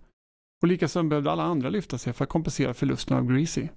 Och 0.62 0.68
likaså 0.68 1.04
behövde 1.04 1.32
alla 1.32 1.44
andra 1.44 1.70
lyfta 1.70 1.98
sig 1.98 2.14
för 2.14 2.24
att 2.24 2.30
kompensera 2.30 2.74
förlusten 2.74 3.18
av 3.18 3.26
Greasy. 3.26 3.68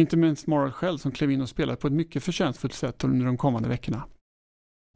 Inte 0.00 0.16
minst 0.16 0.46
Morrill 0.46 0.72
själv 0.72 0.98
som 0.98 1.12
klev 1.12 1.30
in 1.30 1.40
och 1.40 1.48
spelade 1.48 1.76
på 1.76 1.86
ett 1.86 1.92
mycket 1.92 2.24
förtjänstfullt 2.24 2.74
sätt 2.74 3.04
under 3.04 3.26
de 3.26 3.36
kommande 3.36 3.68
veckorna. 3.68 4.08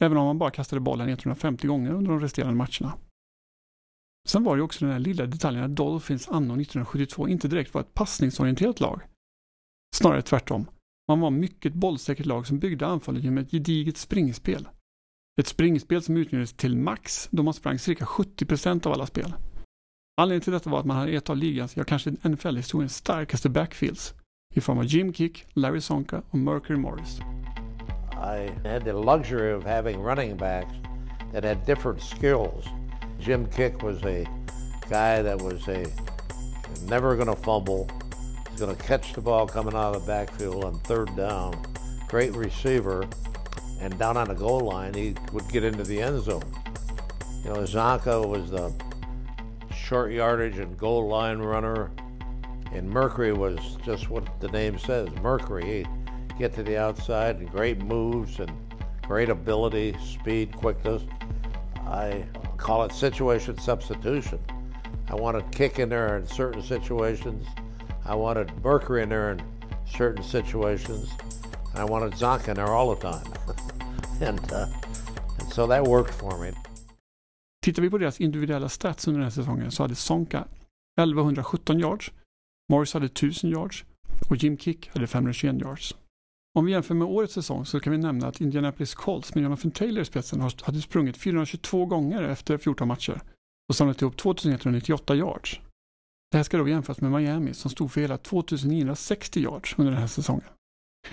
Även 0.03 0.17
om 0.17 0.27
han 0.27 0.37
bara 0.37 0.51
kastade 0.51 0.79
bollen 0.79 1.09
150 1.09 1.67
gånger 1.67 1.91
under 1.91 2.11
de 2.11 2.19
resterande 2.19 2.55
matcherna. 2.55 2.97
Sen 4.27 4.43
var 4.43 4.57
det 4.57 4.63
också 4.63 4.85
den 4.85 4.91
här 4.91 4.99
lilla 4.99 5.25
detaljen 5.25 5.63
att 5.63 5.75
Dolphins 5.75 6.27
anno 6.27 6.53
1972 6.53 7.27
inte 7.27 7.47
direkt 7.47 7.73
var 7.73 7.81
ett 7.81 7.93
passningsorienterat 7.93 8.79
lag. 8.79 9.01
Snarare 9.95 10.21
tvärtom. 10.21 10.65
Man 11.09 11.19
var 11.19 11.29
mycket 11.29 11.73
bollsäkert 11.73 12.25
lag 12.25 12.47
som 12.47 12.59
byggde 12.59 12.87
anfallet 12.87 13.23
genom 13.23 13.37
ett 13.37 13.51
gediget 13.51 13.97
springspel. 13.97 14.67
Ett 15.39 15.47
springspel 15.47 16.01
som 16.01 16.17
utnyttjades 16.17 16.53
till 16.53 16.77
max 16.77 17.27
då 17.31 17.43
man 17.43 17.53
sprang 17.53 17.79
cirka 17.79 18.05
70% 18.05 18.87
av 18.87 18.93
alla 18.93 19.05
spel. 19.05 19.33
Anledningen 20.17 20.41
till 20.41 20.53
detta 20.53 20.69
var 20.69 20.79
att 20.79 20.85
man 20.85 20.97
hade 20.97 21.11
ett 21.11 21.29
av 21.29 21.37
ligans, 21.37 21.77
ja 21.77 21.83
kanske 21.83 22.09
NFL-historiens 22.09 22.95
starkaste 22.95 23.49
backfields 23.49 24.13
i 24.55 24.61
form 24.61 24.77
av 24.77 24.85
Jim 24.85 25.13
Kick, 25.13 25.45
Larry 25.53 25.81
Sonka 25.81 26.21
och 26.29 26.37
Mercury 26.37 26.77
Morris. 26.77 27.19
I 28.11 28.67
had 28.67 28.83
the 28.83 28.93
luxury 28.93 29.53
of 29.53 29.65
having 29.65 30.03
running 30.03 30.37
backs 30.37 30.73
that 31.33 31.43
had 31.43 31.65
different 31.65 32.01
skills. 32.01 32.65
Jim 33.19 33.51
Kick 33.51 33.83
was 33.83 34.03
a 34.03 34.25
guy 34.89 35.23
that 35.23 35.41
was 35.41 35.67
a 35.67 35.85
never 36.89 37.15
gonna 37.15 37.35
fumble. 37.35 38.08
Going 38.59 38.75
to 38.75 38.83
catch 38.83 39.13
the 39.13 39.21
ball 39.21 39.47
coming 39.47 39.73
out 39.73 39.95
of 39.95 40.01
the 40.01 40.07
backfield 40.07 40.65
on 40.65 40.79
third 40.79 41.15
down. 41.15 41.65
Great 42.09 42.35
receiver. 42.35 43.07
And 43.79 43.97
down 43.97 44.17
on 44.17 44.27
the 44.27 44.33
goal 44.33 44.59
line, 44.59 44.93
he 44.93 45.15
would 45.31 45.47
get 45.47 45.63
into 45.63 45.83
the 45.83 46.01
end 46.01 46.21
zone. 46.21 46.43
You 47.45 47.51
know, 47.51 47.59
Zonka 47.61 48.27
was 48.27 48.51
the 48.51 48.73
short 49.73 50.11
yardage 50.11 50.57
and 50.57 50.77
goal 50.77 51.07
line 51.07 51.39
runner. 51.39 51.89
And 52.73 52.89
Mercury 52.89 53.31
was 53.31 53.77
just 53.85 54.09
what 54.09 54.27
the 54.41 54.49
name 54.49 54.77
says 54.77 55.07
Mercury. 55.21 55.65
He'd 55.65 56.37
get 56.37 56.53
to 56.55 56.63
the 56.63 56.77
outside 56.77 57.37
and 57.37 57.49
great 57.49 57.81
moves 57.81 58.41
and 58.41 58.51
great 59.03 59.29
ability, 59.29 59.95
speed, 60.03 60.53
quickness. 60.53 61.03
I 61.77 62.25
call 62.57 62.83
it 62.83 62.91
situation 62.91 63.57
substitution. 63.57 64.39
I 65.07 65.15
want 65.15 65.37
to 65.37 65.57
kick 65.57 65.79
in 65.79 65.87
there 65.87 66.17
in 66.17 66.27
certain 66.27 66.61
situations. 66.61 67.47
I 68.09 68.15
wanted 68.15 68.51
Mercury 68.63 69.03
in 69.03 69.09
there 69.09 69.31
in 69.31 69.41
certain 69.97 70.23
situations. 70.23 71.09
I 71.75 71.83
wanted 71.83 72.13
Zonka 72.13 72.49
in 72.49 72.55
there 72.55 72.67
all 72.67 72.95
the 72.95 73.01
time. 73.01 73.33
and, 74.21 74.51
uh, 74.51 74.65
and 75.39 75.53
so 75.53 75.67
that 75.67 75.83
worked 75.83 76.13
for 76.13 76.37
me. 76.37 76.53
Tittar 77.65 77.81
vi 77.81 77.89
på 77.89 77.97
deras 77.97 78.21
individuella 78.21 78.69
stats 78.69 79.07
under 79.07 79.19
den 79.19 79.23
här 79.23 79.31
säsongen 79.31 79.71
så 79.71 79.83
hade 79.83 79.95
Sonka 79.95 80.37
1117 81.01 81.79
yards, 81.79 82.11
Morris 82.69 82.93
hade 82.93 83.05
1000 83.05 83.49
yards 83.49 83.85
och 84.29 84.35
Jim 84.35 84.57
Kick 84.57 84.89
hade 84.93 85.07
521 85.07 85.61
yards. 85.61 85.95
Om 86.53 86.65
vi 86.65 86.71
jämför 86.71 86.95
med 86.95 87.07
årets 87.07 87.33
säsong 87.33 87.65
så 87.65 87.79
kan 87.79 87.91
vi 87.91 87.97
nämna 87.97 88.27
att 88.27 88.41
Indianapolis 88.41 88.93
Colts 88.93 89.35
med 89.35 89.43
Jonathan 89.43 89.71
Taylor 89.71 90.01
i 90.01 90.05
spetsen 90.05 90.41
hade 90.41 90.81
sprungit 90.81 91.17
422 91.17 91.85
gånger 91.85 92.23
efter 92.23 92.57
14 92.57 92.87
matcher 92.87 93.21
och 93.69 93.75
samlat 93.75 94.01
ihop 94.01 94.17
2198 94.17 95.15
yards. 95.15 95.59
Det 96.31 96.37
här 96.37 96.43
ska 96.43 96.57
då 96.57 96.67
jämföras 96.67 97.01
med 97.01 97.11
Miami 97.11 97.53
som 97.53 97.71
stod 97.71 97.91
för 97.91 98.01
hela 98.01 98.17
2960 98.17 99.39
yards 99.39 99.75
under 99.77 99.91
den 99.91 100.01
här 100.01 100.07
säsongen. 100.07 100.49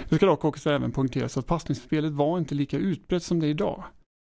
Det 0.09 0.17
ska 0.17 0.27
dock 0.27 0.45
också 0.45 0.71
även 0.71 0.93
poängteras 0.93 1.37
att 1.37 1.47
passningsspelet 1.47 2.13
var 2.13 2.39
inte 2.39 2.55
lika 2.55 2.79
utbrett 2.79 3.23
som 3.23 3.41
det 3.41 3.47
är 3.47 3.51
idag. 3.51 3.85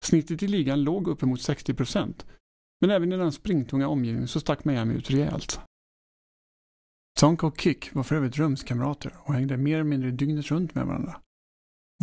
Snittet 0.05 0.43
i 0.43 0.47
ligan 0.47 0.83
låg 0.83 1.07
uppemot 1.07 1.41
60 1.41 1.73
procent. 1.73 2.25
Men 2.81 2.89
även 2.89 3.13
i 3.13 3.17
den 3.17 3.31
springtunga 3.31 3.87
omgivningen 3.87 4.27
så 4.27 4.39
stack 4.39 4.65
Miami 4.65 4.93
ut 4.93 5.11
rejält. 5.11 5.59
Tonka 7.19 7.47
och 7.47 7.61
Kick 7.61 7.93
var 7.93 8.03
för 8.03 8.15
övrigt 8.15 8.37
rumskamrater 8.37 9.13
och 9.17 9.33
hängde 9.33 9.57
mer 9.57 9.73
eller 9.73 9.83
mindre 9.83 10.11
dygnet 10.11 10.51
runt 10.51 10.75
med 10.75 10.85
varandra. 10.85 11.21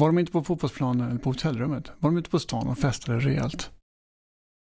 Var 0.01 0.07
de 0.07 0.19
inte 0.19 0.33
på 0.33 0.45
fotbollsplanen 0.45 1.11
eller 1.11 1.21
på 1.21 1.31
hotellrummet 1.31 1.93
var 1.99 2.11
de 2.11 2.17
ute 2.17 2.31
på 2.31 2.39
stan 2.39 2.69
och 2.69 2.79
festade 2.79 3.19
rejält. 3.19 3.71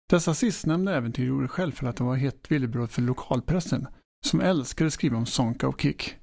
Dessa 0.09 0.33
sistnämnda 0.33 0.95
äventyr 0.95 1.25
gjorde 1.25 1.47
självfallet 1.47 1.89
att 1.89 1.97
de 1.97 2.07
var 2.07 2.15
hett 2.15 2.51
villebråd 2.51 2.91
för 2.91 3.01
lokalpressen 3.01 3.87
som 4.25 4.41
älskade 4.41 4.87
att 4.87 4.93
skriva 4.93 5.17
om 5.17 5.25
Sonka 5.25 5.67
och 5.67 5.81
Kick. 5.81 6.15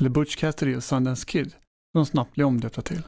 Eller 0.00 0.10
Butch 0.10 0.36
Cassidy 0.36 0.76
och 0.76 0.84
Sundance 0.84 1.26
Kid 1.26 1.50
som 1.50 1.58
de 1.92 2.06
snabbt 2.06 2.34
blev 2.34 2.46
omdöpta 2.46 2.82
till. 2.82 3.02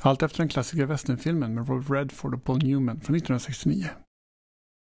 Allt 0.00 0.22
efter 0.22 0.38
den 0.38 0.48
klassiska 0.48 0.86
westernfilmen 0.86 1.54
med 1.54 1.68
Robert 1.68 1.90
Redford 1.90 2.34
och 2.34 2.44
Paul 2.44 2.62
Newman 2.62 3.00
från 3.00 3.16
1969. 3.16 3.88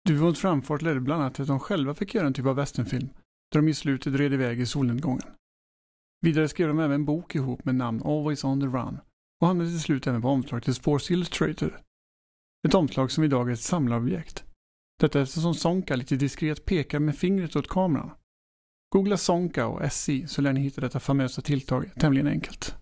Duon 0.08 0.34
framfart 0.34 0.82
ledde 0.82 1.00
bland 1.00 1.22
annat 1.22 1.34
till 1.34 1.42
att 1.42 1.48
de 1.48 1.60
själva 1.60 1.94
fick 1.94 2.14
göra 2.14 2.26
en 2.26 2.34
typ 2.34 2.46
av 2.46 2.56
westernfilm 2.56 3.08
där 3.52 3.60
de 3.60 3.68
i 3.68 3.74
slutet 3.74 4.14
red 4.14 4.32
iväg 4.32 4.60
i 4.60 4.66
solnedgången. 4.66 5.26
Vidare 6.20 6.48
skrev 6.48 6.68
de 6.68 6.78
även 6.78 6.92
en 6.92 7.04
bok 7.04 7.34
ihop 7.34 7.64
med 7.64 7.74
namn 7.74 8.02
Always 8.04 8.44
on 8.44 8.60
the 8.60 8.66
Run 8.66 8.98
och 9.40 9.46
hamnade 9.46 9.70
till 9.70 9.80
slut 9.80 10.06
även 10.06 10.22
på 10.22 10.28
omslag 10.28 10.62
till 10.62 10.74
Sports 10.74 11.10
Illustrated. 11.10 11.72
Ett 12.68 12.74
omslag 12.74 13.10
som 13.10 13.24
idag 13.24 13.48
är 13.48 13.52
ett 13.52 13.60
samlarobjekt. 13.60 14.44
Detta 15.00 15.20
eftersom 15.20 15.54
Sonka 15.54 15.96
lite 15.96 16.16
diskret 16.16 16.64
pekar 16.64 16.98
med 16.98 17.16
fingret 17.16 17.56
åt 17.56 17.68
kameran. 17.68 18.10
Googla 18.92 19.16
Sonka 19.16 19.66
och 19.66 19.92
SI 19.92 20.26
så 20.26 20.42
lär 20.42 20.52
ni 20.52 20.60
hitta 20.60 20.80
detta 20.80 21.00
famösa 21.00 21.42
tilltag 21.42 21.90
tämligen 21.94 22.26
enkelt. 22.26 22.76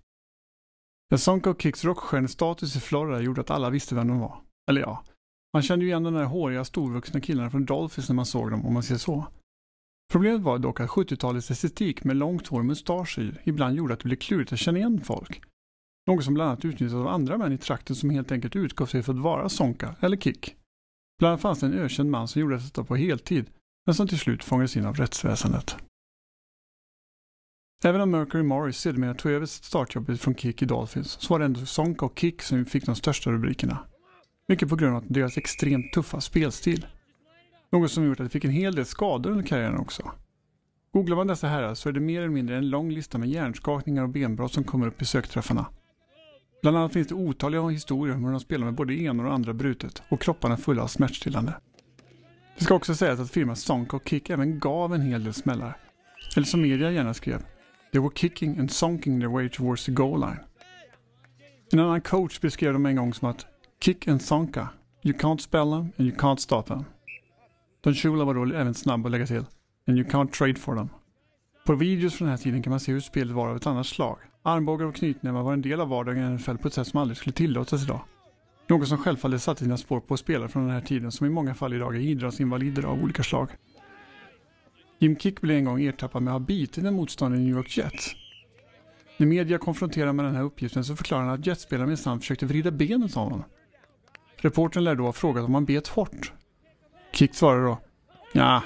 När 1.11 1.19
Sonka 1.19 1.51
och 1.51 1.63
Kicks 1.63 1.85
rockstjärnestatus 1.85 2.77
i 2.77 2.81
Florida 2.81 3.21
gjorde 3.21 3.41
att 3.41 3.51
alla 3.51 3.71
visste 3.71 3.95
vem 3.95 4.09
de 4.09 4.19
var. 4.19 4.41
Eller 4.71 4.81
ja, 4.81 5.05
man 5.53 5.63
kände 5.63 5.85
ju 5.85 5.91
igen 5.91 6.03
de 6.03 6.15
där 6.15 6.25
håriga 6.25 6.65
storvuxna 6.65 7.21
killarna 7.21 7.51
från 7.51 7.65
Dolphins 7.65 8.09
när 8.09 8.17
man 8.17 8.27
såg 8.27 8.51
dem 8.51 8.67
om 8.67 8.75
man 8.75 8.83
säger 8.83 8.99
så. 8.99 9.27
Problemet 10.13 10.41
var 10.41 10.59
dock 10.59 10.81
att 10.81 10.91
70-talets 10.91 11.51
estetik 11.51 12.05
med 12.05 12.17
långt 12.17 12.47
hår 12.47 12.59
och 12.59 12.65
mustascher 12.65 13.41
ibland 13.45 13.77
gjorde 13.77 13.95
att 13.95 14.01
det 14.01 14.05
blev 14.05 14.17
klurigt 14.17 14.53
att 14.53 14.59
känna 14.59 14.79
igen 14.79 15.01
folk. 15.01 15.43
Något 16.07 16.25
som 16.25 16.35
bland 16.35 16.51
annat 16.51 16.65
utnyttjades 16.65 16.95
av 16.95 17.09
andra 17.09 17.39
män 17.39 17.53
i 17.53 17.59
trakten 17.59 17.97
som 17.97 18.11
helt 18.11 18.33
enkelt 18.33 18.57
utgav 18.57 18.87
sig 18.87 19.03
för 19.03 19.13
att 19.13 19.19
vara 19.19 19.49
Sonka 19.49 19.97
eller 20.01 20.17
Kick. 20.17 20.57
Bland 21.19 21.31
annat 21.33 21.41
fanns 21.41 21.61
det 21.61 21.67
en 21.67 21.79
ökänd 21.79 22.11
man 22.11 22.29
som 22.29 22.41
gjorde 22.41 22.59
detta 22.59 22.85
på 22.85 22.97
heltid, 22.97 23.51
men 23.87 23.95
som 23.95 24.09
till 24.09 24.19
slut 24.19 24.45
fångades 24.45 24.77
in 24.77 24.87
av 24.87 24.95
rättsväsendet. 24.97 25.77
Även 27.85 28.01
om 28.01 28.11
Mercury 28.11 28.43
Morris 28.43 28.79
sedermera 28.79 29.15
tog 29.15 29.33
över 29.33 29.47
startjobbet 29.47 30.21
från 30.21 30.35
Kick 30.35 30.63
i 30.63 30.65
Dolphins 30.65 31.11
så 31.11 31.35
var 31.35 31.39
det 31.39 31.45
ändå 31.45 31.67
Sonka 31.67 32.05
och 32.05 32.19
Kick 32.19 32.43
som 32.43 32.65
fick 32.65 32.87
de 32.87 32.97
största 32.97 33.31
rubrikerna. 33.31 33.79
Mycket 34.49 34.69
på 34.69 34.77
grund 34.77 34.97
av 34.97 35.05
deras 35.09 35.37
extremt 35.37 35.93
tuffa 35.93 36.21
spelstil. 36.21 36.87
Något 37.71 37.91
som 37.91 38.05
gjort 38.05 38.21
att 38.21 38.27
de 38.27 38.31
fick 38.31 38.45
en 38.45 38.51
hel 38.51 38.75
del 38.75 38.87
skador 38.87 39.31
under 39.31 39.45
karriären 39.45 39.79
också. 39.79 40.13
Googlar 40.93 41.17
man 41.17 41.27
dessa 41.27 41.49
herrar 41.49 41.75
så 41.75 41.89
är 41.89 41.93
det 41.93 42.01
mer 42.01 42.19
eller 42.19 42.31
mindre 42.31 42.57
en 42.57 42.71
lång 42.71 42.91
lista 42.91 43.19
med 43.19 43.29
hjärnskakningar 43.29 44.03
och 44.03 44.09
benbrott 44.09 44.53
som 44.53 44.65
kommer 44.65 44.87
upp 44.87 45.03
i 45.03 45.05
sökträffarna. 45.05 45.67
Bland 46.63 46.77
annat 46.77 46.93
finns 46.93 47.09
det 47.09 47.15
otaliga 47.15 47.69
historier 47.69 48.15
om 48.15 48.25
hur 48.25 48.31
de 48.31 48.41
spelar 48.41 48.65
med 48.65 48.75
både 48.75 48.95
ena 48.95 49.27
och 49.27 49.33
andra 49.35 49.55
brutet 49.55 50.03
och 50.09 50.21
kropparna 50.21 50.57
fulla 50.57 50.83
av 50.83 50.87
smärtstillande. 50.87 51.55
Det 52.59 52.65
ska 52.65 52.75
också 52.75 52.95
sägas 52.95 53.21
att 53.21 53.31
firman 53.31 53.57
Sonk 53.57 53.95
och 53.95 54.09
Kick 54.09 54.31
även 54.31 54.59
gav 54.59 54.95
en 54.95 55.01
hel 55.01 55.25
del 55.25 55.35
smällar. 55.35 55.77
Eller 56.37 56.47
som 56.47 56.63
media 56.63 56.91
gärna 56.91 57.15
skrev, 57.15 57.43
they 57.93 58.01
were 58.01 58.11
kicking 58.15 58.59
and 58.59 58.73
sonking 58.73 59.21
their 59.21 59.31
way 59.31 59.49
towards 59.49 59.85
the 59.85 59.93
goal 59.93 60.21
line. 60.21 60.39
En 61.73 61.79
annan 61.79 62.01
coach 62.01 62.41
beskrev 62.41 62.73
dem 62.73 62.87
en 62.87 62.97
gång 62.97 63.15
som 63.15 63.29
att 63.29 63.47
Kick 63.81 64.09
and 64.09 64.23
sonka, 64.23 64.69
you 65.03 65.19
can't 65.19 65.39
spell 65.39 65.71
them 65.71 65.93
and 65.97 66.09
you 66.09 66.17
can't 66.17 66.37
stop 66.37 66.63
them. 66.63 66.85
Don 67.81 67.95
Shula 67.95 68.25
var 68.25 68.35
då 68.35 68.55
även 68.55 68.75
snabb 68.75 69.07
att 69.07 69.13
lägga 69.13 69.27
till 69.27 69.45
And 69.89 69.99
you 69.99 70.09
can't 70.09 70.31
trade 70.31 70.55
for 70.55 70.77
them. 70.77 70.89
På 71.67 71.75
videos 71.75 72.15
från 72.15 72.27
den 72.27 72.37
här 72.37 72.43
tiden 72.43 72.63
kan 72.63 72.71
man 72.71 72.81
se 72.81 72.93
hur 72.93 73.01
spelet 73.01 73.35
var 73.37 73.49
av 73.49 73.57
ett 73.57 73.67
annat 73.67 73.87
slag. 73.87 74.19
Armbågar 74.49 74.87
och 74.87 74.95
knytnävar 74.95 75.43
var 75.43 75.53
en 75.53 75.63
del 75.63 75.81
av 75.81 75.89
vardagen 75.89 76.33
i 76.33 76.37
NFL 76.37 76.57
på 76.57 76.69
ett 76.69 76.75
sätt 76.75 76.87
som 76.87 77.01
aldrig 77.01 77.17
skulle 77.17 77.33
tillåtas 77.33 77.83
idag. 77.83 78.01
Något 78.69 78.89
som 78.89 78.99
självfallet 78.99 79.43
satte 79.43 79.65
sina 79.65 79.77
spår 79.77 80.01
på 80.01 80.17
spelare 80.17 80.49
från 80.49 80.63
den 80.63 80.75
här 80.75 80.81
tiden 80.81 81.13
som 81.13 81.27
i 81.27 81.31
många 81.31 81.55
fall 81.55 81.75
idag 81.75 81.97
är 81.97 82.01
idrottsinvalider 82.01 82.83
av 82.83 83.03
olika 83.03 83.23
slag. 83.23 83.49
Jim 84.99 85.17
Kick 85.17 85.41
blev 85.41 85.57
en 85.57 85.65
gång 85.65 85.83
ertappad 85.83 86.23
med 86.23 86.35
att 86.35 86.41
ha 86.41 86.47
bitit 86.47 86.85
en 86.85 86.95
motståndare 86.95 87.41
i 87.41 87.45
New 87.45 87.57
York 87.57 87.77
Jets. 87.77 88.15
När 89.17 89.27
media 89.27 89.59
konfronterade 89.59 90.13
med 90.13 90.25
den 90.25 90.35
här 90.35 90.43
uppgiften 90.43 90.85
så 90.85 90.97
förklarade 90.97 91.27
han 91.27 91.41
att 91.41 91.47
jetspelaren 91.47 91.89
minsann 91.89 92.21
försökte 92.21 92.47
vrida 92.47 92.71
benet 92.71 93.17
av 93.17 93.25
honom. 93.25 93.45
Reportern 94.37 94.85
lär 94.85 94.95
då 94.95 95.05
ha 95.05 95.13
frågat 95.13 95.45
om 95.45 95.55
han 95.55 95.65
bet 95.65 95.89
hårt. 95.89 96.33
Kick 97.13 97.35
svarade 97.35 97.65
då. 97.65 97.79
Ja, 98.33 98.63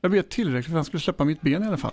jag 0.00 0.10
bet 0.10 0.30
tillräckligt 0.30 0.64
för 0.64 0.72
att 0.72 0.76
han 0.76 0.84
skulle 0.84 1.00
släppa 1.00 1.24
mitt 1.24 1.40
ben 1.40 1.62
i 1.62 1.66
alla 1.66 1.76
fall. 1.76 1.92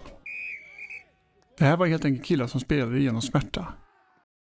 Det 1.62 1.68
här 1.68 1.78
var 1.78 1.88
helt 1.88 2.06
enkelt 2.06 2.26
killar 2.26 2.48
som 2.48 2.60
spelade 2.60 3.00
genom 3.00 3.22
smärta. 3.22 3.74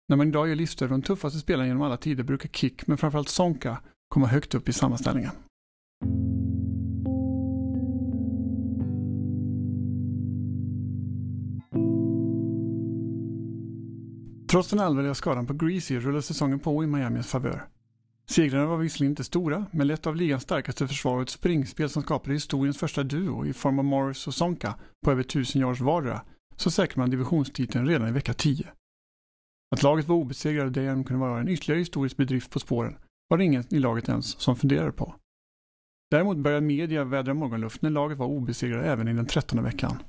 När 0.08 0.16
man 0.16 0.28
idag 0.28 0.48
gör 0.48 0.54
listor 0.54 0.86
över 0.86 0.96
de 0.96 1.02
tuffaste 1.02 1.38
spelarna 1.38 1.66
genom 1.66 1.82
alla 1.82 1.96
tider 1.96 2.24
brukar 2.24 2.48
Kick, 2.48 2.86
men 2.86 2.98
framförallt 2.98 3.28
Sonka, 3.28 3.80
komma 4.08 4.26
högt 4.26 4.54
upp 4.54 4.68
i 4.68 4.72
sammanställningen. 4.72 5.30
Trots 14.50 14.70
den 14.70 14.80
allvarliga 14.80 15.14
skadan 15.14 15.46
på 15.46 15.54
Greasy 15.54 15.98
rullar 15.98 16.20
säsongen 16.20 16.58
på 16.58 16.84
i 16.84 16.86
Miamis 16.86 17.26
favör. 17.26 17.64
Segrarna 18.28 18.66
var 18.66 18.76
visserligen 18.76 19.12
inte 19.12 19.24
stora, 19.24 19.66
men 19.70 19.86
lett 19.86 20.06
av 20.06 20.16
ligans 20.16 20.42
starkaste 20.42 20.88
försvar 20.88 21.16
och 21.16 21.22
ett 21.22 21.30
springspel 21.30 21.90
som 21.90 22.02
skapade 22.02 22.34
historiens 22.34 22.78
första 22.78 23.02
duo 23.02 23.46
i 23.46 23.52
form 23.52 23.78
av 23.78 23.84
Morris 23.84 24.26
och 24.26 24.34
Sonka 24.34 24.74
på 25.04 25.10
över 25.10 25.22
1000 25.22 25.60
yards 25.60 25.80
vardera, 25.80 26.20
så 26.56 26.70
säkrade 26.70 27.00
man 27.00 27.10
divisionstiteln 27.10 27.88
redan 27.88 28.08
i 28.08 28.12
vecka 28.12 28.34
10. 28.34 28.68
Att 29.76 29.82
laget 29.82 30.08
var 30.08 30.16
obesegrat 30.16 30.66
och 30.66 30.72
därigenom 30.72 31.04
kunde 31.04 31.20
vara 31.20 31.40
en 31.40 31.48
ytterligare 31.48 31.78
historisk 31.78 32.16
bedrift 32.16 32.50
på 32.50 32.58
spåren 32.60 32.96
var 33.28 33.38
det 33.38 33.44
ingen 33.44 33.64
i 33.70 33.78
laget 33.78 34.08
ens 34.08 34.40
som 34.40 34.56
funderade 34.56 34.92
på. 34.92 35.14
Däremot 36.10 36.36
började 36.36 36.66
media 36.66 37.04
vädra 37.04 37.34
morgonluft 37.34 37.82
när 37.82 37.90
laget 37.90 38.18
var 38.18 38.26
obesegrat 38.26 38.84
även 38.84 39.08
i 39.08 39.12
den 39.12 39.26
trettonde 39.26 39.62
veckan. 39.62 40.02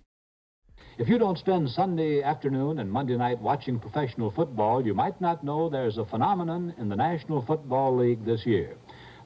If 1.00 1.10
you 1.10 1.20
don't 1.20 1.36
spend 1.36 1.70
Sunday 1.70 2.24
afternoon 2.24 2.80
and 2.80 2.92
Monday 2.92 3.18
night 3.18 3.42
watching 3.42 3.80
professional 3.80 4.32
football, 4.32 4.88
you 4.88 4.96
might 4.96 5.20
not 5.20 5.40
know 5.42 5.70
there's 5.70 6.02
a 6.02 6.06
phenomenon 6.06 6.72
in 6.82 6.90
the 6.90 6.96
National 6.96 7.42
Football 7.42 7.98
League 7.98 8.26
this 8.26 8.48
year. 8.48 8.78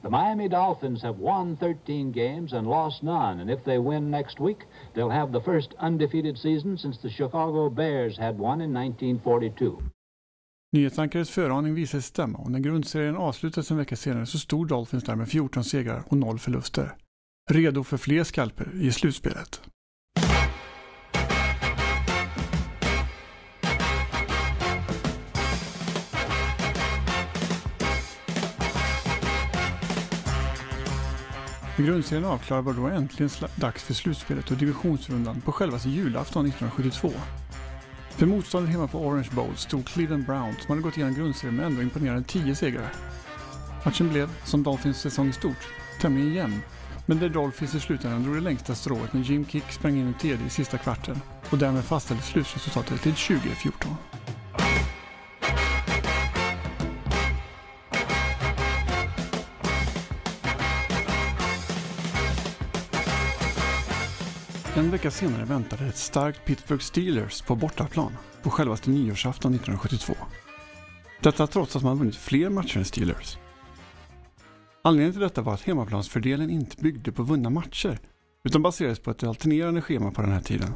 The 0.02 0.10
Miami 0.10 0.48
Dolphins 0.48 1.02
have 1.02 1.18
won 1.18 1.56
13 1.56 2.12
games 2.12 2.52
and 2.52 2.66
lost 2.66 3.02
none, 3.02 3.40
and 3.40 3.50
if 3.50 3.64
they 3.64 3.78
win 3.78 4.10
next 4.10 4.40
week, 4.40 4.58
they'll 4.94 5.10
have 5.10 5.32
the 5.32 5.44
first 5.44 5.74
undefeated 5.78 6.38
season 6.38 6.78
since 6.78 6.98
the 7.02 7.10
Chicago 7.10 7.70
Bears 7.70 8.18
had 8.18 8.38
one 8.38 8.64
in 8.64 8.76
1942. 8.76 9.82
Nyhetsankarets 10.72 11.30
föraning 11.30 11.74
visade 11.74 12.02
sig 12.02 12.08
stämma 12.08 12.38
och 12.38 12.50
när 12.50 12.58
grundserien 12.58 13.16
avslutades 13.16 13.70
en 13.70 13.76
vecka 13.76 13.96
senare 13.96 14.26
så 14.26 14.38
stod 14.38 14.68
Dolphins 14.68 15.04
där 15.04 15.16
med 15.16 15.28
14 15.28 15.64
segrar 15.64 16.02
och 16.06 16.16
0 16.16 16.38
förluster. 16.38 16.96
Redo 17.50 17.84
för 17.84 17.96
fler 17.96 18.24
skalper 18.24 18.82
i 18.82 18.92
slutspelet. 18.92 19.62
Med 31.76 31.86
grundserien 31.86 32.24
avklarad 32.24 32.64
var 32.64 32.72
det 32.72 32.80
då 32.80 32.86
äntligen 32.86 33.30
dags 33.54 33.82
för 33.82 33.94
slutspelet 33.94 34.50
och 34.50 34.56
divisionsrundan 34.56 35.40
på 35.40 35.52
självaste 35.52 35.88
julafton 35.88 36.46
1972. 36.46 37.10
För 38.10 38.26
motståndet 38.26 38.72
hemma 38.72 38.88
på 38.88 39.06
Orange 39.06 39.28
Bowl 39.32 39.56
stod 39.56 39.86
Cleveland 39.86 40.26
Browns 40.26 40.62
som 40.62 40.70
hade 40.70 40.82
gått 40.82 40.96
igenom 40.96 41.14
grundserien 41.14 41.56
med 41.56 41.66
ändå 41.66 41.82
imponerande 41.82 42.28
10 42.28 42.54
segrar. 42.54 42.92
Matchen 43.84 44.08
blev, 44.08 44.30
som 44.44 44.62
Dolphins 44.62 45.00
säsong 45.00 45.28
i 45.28 45.32
stort, 45.32 45.68
tämligen 46.00 46.34
jämn. 46.34 46.60
Men 47.06 47.18
där 47.18 47.28
Dolphins 47.28 47.74
i 47.74 47.80
slutändan 47.80 48.22
drog 48.22 48.34
det 48.34 48.40
längsta 48.40 48.74
strået 48.74 49.12
när 49.12 49.22
Jim 49.22 49.46
Kick 49.46 49.72
sprang 49.72 49.96
in 49.96 50.10
i 50.10 50.14
tredje 50.20 50.46
i 50.46 50.50
sista 50.50 50.78
kvarten 50.78 51.20
och 51.50 51.58
därmed 51.58 51.84
fastställde 51.84 52.22
slutresultatet 52.22 53.02
till 53.02 53.14
2014. 53.14 53.96
Vecka 65.02 65.10
senare 65.10 65.44
väntade 65.44 65.86
ett 65.86 65.96
starkt 65.96 66.44
Pittsburgh 66.44 66.82
Steelers 66.82 67.42
på 67.42 67.56
bortaplan 67.56 68.12
på 68.42 68.50
självaste 68.50 68.90
nyårsafton 68.90 69.54
1972. 69.54 70.14
Detta 71.22 71.46
trots 71.46 71.76
att 71.76 71.82
man 71.82 71.98
vunnit 71.98 72.16
fler 72.16 72.48
matcher 72.48 72.78
än 72.78 72.84
Steelers. 72.84 73.38
Anledningen 74.84 75.12
till 75.12 75.20
detta 75.20 75.42
var 75.42 75.54
att 75.54 75.62
hemmaplansfördelen 75.62 76.50
inte 76.50 76.82
byggde 76.82 77.12
på 77.12 77.22
vunna 77.22 77.50
matcher 77.50 77.98
utan 78.44 78.62
baserades 78.62 79.00
på 79.00 79.10
ett 79.10 79.22
alternerande 79.22 79.80
schema 79.80 80.10
på 80.10 80.22
den 80.22 80.32
här 80.32 80.40
tiden. 80.40 80.72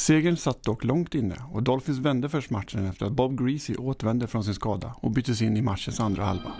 Segern 0.00 0.36
satt 0.36 0.62
dock 0.62 0.84
långt 0.84 1.14
inne 1.14 1.36
och 1.52 1.62
Dolphins 1.62 1.98
vände 1.98 2.28
först 2.28 2.50
matchen 2.50 2.86
efter 2.86 3.06
att 3.06 3.12
Bob 3.12 3.38
Greasy 3.38 3.76
återvände 3.76 4.26
från 4.26 4.44
sin 4.44 4.54
skada 4.54 4.94
och 4.96 5.10
byttes 5.10 5.42
in 5.42 5.56
i 5.56 5.62
matchens 5.62 6.00
andra 6.00 6.24
halva. 6.24 6.52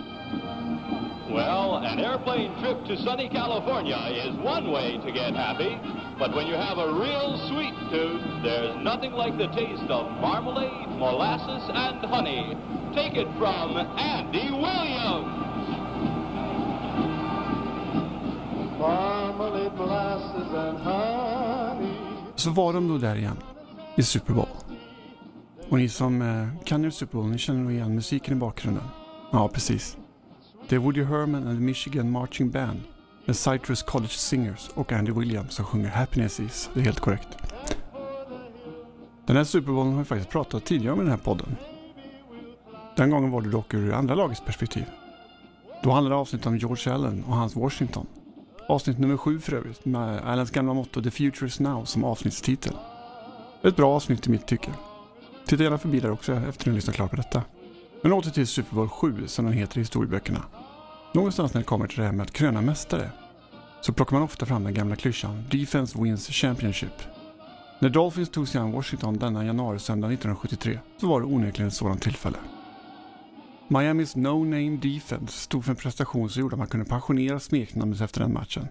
Well, 1.85 1.93
an 1.93 1.99
airplane 1.99 2.51
trip 2.61 2.83
to 2.85 2.97
sunny 3.03 3.29
California 3.29 3.97
is 4.25 4.35
one 4.43 4.71
way 4.71 4.97
to 5.05 5.11
get 5.11 5.35
happy. 5.35 5.77
But 6.17 6.35
when 6.35 6.47
you 6.47 6.55
have 6.55 6.79
a 6.79 6.91
real 6.93 7.37
sweet 7.47 7.75
tooth, 7.91 8.21
there's 8.43 8.75
nothing 8.83 9.11
like 9.11 9.37
the 9.37 9.47
taste 9.53 9.89
of 9.89 10.11
marmalade, 10.19 10.89
molasses, 10.97 11.69
and 11.69 12.03
honey. 12.05 12.57
Take 12.95 13.13
it 13.13 13.27
from 13.37 13.77
Andy 13.77 14.49
Williams. 14.49 15.35
Marmalade, 18.79 19.75
molasses, 19.77 20.53
and 20.53 20.77
honey. 20.79 21.95
Så 22.35 22.49
var 22.49 22.73
de 22.73 22.87
då 22.87 22.97
där 22.97 23.15
igen, 23.15 23.37
i 23.95 24.03
Super 24.03 24.33
Bowl. 24.33 24.47
Och 25.69 25.77
ni 25.77 25.89
som 25.89 26.21
eh, 26.21 26.63
kan 26.63 26.85
er 26.85 26.89
Super 26.89 27.17
Bowl, 27.17 27.27
ni 27.27 27.37
känner 27.37 27.59
nog 27.59 27.71
igen 27.71 27.95
musiken 27.95 28.33
i 28.33 28.39
bakgrunden. 28.39 28.83
Ja, 29.31 29.47
precis. 29.47 29.97
Det 30.69 30.75
är 30.75 30.79
Woody 30.79 31.03
Herman 31.03 31.47
and 31.47 31.57
the 31.57 31.63
Michigan 31.63 32.11
Marching 32.11 32.51
Band 32.51 32.81
med 33.25 33.35
Citrus 33.35 33.83
College 33.83 34.09
Singers 34.09 34.69
och 34.73 34.91
Andy 34.91 35.11
Williams 35.11 35.53
som 35.53 35.65
sjunger 35.65 35.89
Happiness 35.89 36.39
Is. 36.39 36.69
Det 36.73 36.79
är 36.79 36.83
helt 36.83 36.99
korrekt. 36.99 37.27
Den 39.25 39.35
här 39.35 39.43
Super 39.43 39.71
Bowlen 39.71 39.91
har 39.93 39.99
vi 39.99 40.05
faktiskt 40.05 40.29
pratat 40.29 40.65
tidigare 40.65 40.93
om 40.93 40.99
i 40.99 41.03
den 41.03 41.11
här 41.11 41.17
podden. 41.17 41.55
Den 42.97 43.09
gången 43.09 43.31
var 43.31 43.41
det 43.41 43.49
dock 43.49 43.73
ur 43.73 43.93
andra 43.93 44.15
lagets 44.15 44.41
perspektiv. 44.41 44.85
Då 45.83 45.91
handlade 45.91 46.15
avsnittet 46.15 46.47
om 46.47 46.57
George 46.57 46.93
Allen 46.93 47.23
och 47.23 47.35
hans 47.35 47.55
Washington. 47.55 48.07
Avsnitt 48.69 48.99
nummer 48.99 49.17
sju 49.17 49.39
för 49.39 49.53
övrigt 49.53 49.85
med 49.85 50.19
Allens 50.19 50.51
gamla 50.51 50.73
motto 50.73 51.01
The 51.01 51.11
Future 51.11 51.47
Is 51.47 51.59
Now 51.59 51.85
som 51.85 52.03
avsnittstitel. 52.03 52.73
Ett 53.63 53.75
bra 53.75 53.95
avsnitt 53.95 54.27
i 54.27 54.29
mitt 54.29 54.47
tycke. 54.47 54.71
Titta 55.45 55.63
gärna 55.63 55.77
förbi 55.77 55.99
där 55.99 56.11
också 56.11 56.33
efter 56.33 56.49
att 56.49 56.65
ni 56.65 56.73
lyssnat 56.73 56.95
klart 56.95 57.09
på 57.09 57.15
detta. 57.15 57.43
Men 58.05 58.13
åter 58.13 58.31
till 58.31 58.47
Super 58.47 58.75
Bowl 58.75 58.89
7 58.89 59.27
som 59.27 59.45
den 59.45 59.53
heter 59.53 59.77
i 59.77 59.81
historieböckerna. 59.81 60.45
Någonstans 61.13 61.53
när 61.53 61.61
det 61.61 61.65
kommer 61.65 61.87
till 61.87 61.97
det 61.97 62.05
här 62.05 62.11
med 62.11 62.23
att 62.23 62.31
kröna 62.31 62.61
mästare 62.61 63.11
så 63.81 63.93
plockar 63.93 64.15
man 64.15 64.23
ofta 64.23 64.45
fram 64.45 64.63
den 64.63 64.73
gamla 64.73 64.95
klyschan 64.95 65.43
Defense 65.51 66.01
Wins 66.01 66.27
Championship. 66.27 67.01
När 67.79 67.89
Dolphins 67.89 68.29
tog 68.29 68.47
sig 68.47 68.61
an 68.61 68.71
Washington 68.71 69.17
denna 69.17 69.45
januarisöndag 69.45 70.07
1973 70.07 70.79
så 70.97 71.07
var 71.07 71.21
det 71.21 71.27
onekligen 71.27 71.67
ett 71.67 71.73
sådant 71.73 72.01
tillfälle. 72.01 72.37
Miamis 73.67 74.15
No 74.15 74.43
Name 74.43 74.77
Defense 74.77 75.33
stod 75.33 75.65
för 75.65 75.71
en 75.71 75.77
prestation 75.77 76.29
som 76.29 76.41
gjorde 76.41 76.53
att 76.53 76.59
man 76.59 76.67
kunde 76.67 76.85
pensionera 76.85 77.39
smeknamnet 77.39 78.01
efter 78.01 78.21
den 78.21 78.33
matchen. 78.33 78.67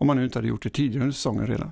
Om 0.00 0.06
man 0.06 0.16
nu 0.16 0.24
inte 0.24 0.38
hade 0.38 0.48
gjort 0.48 0.62
det 0.62 0.70
tidigare 0.70 1.02
under 1.02 1.14
säsongen 1.14 1.46
redan. 1.46 1.70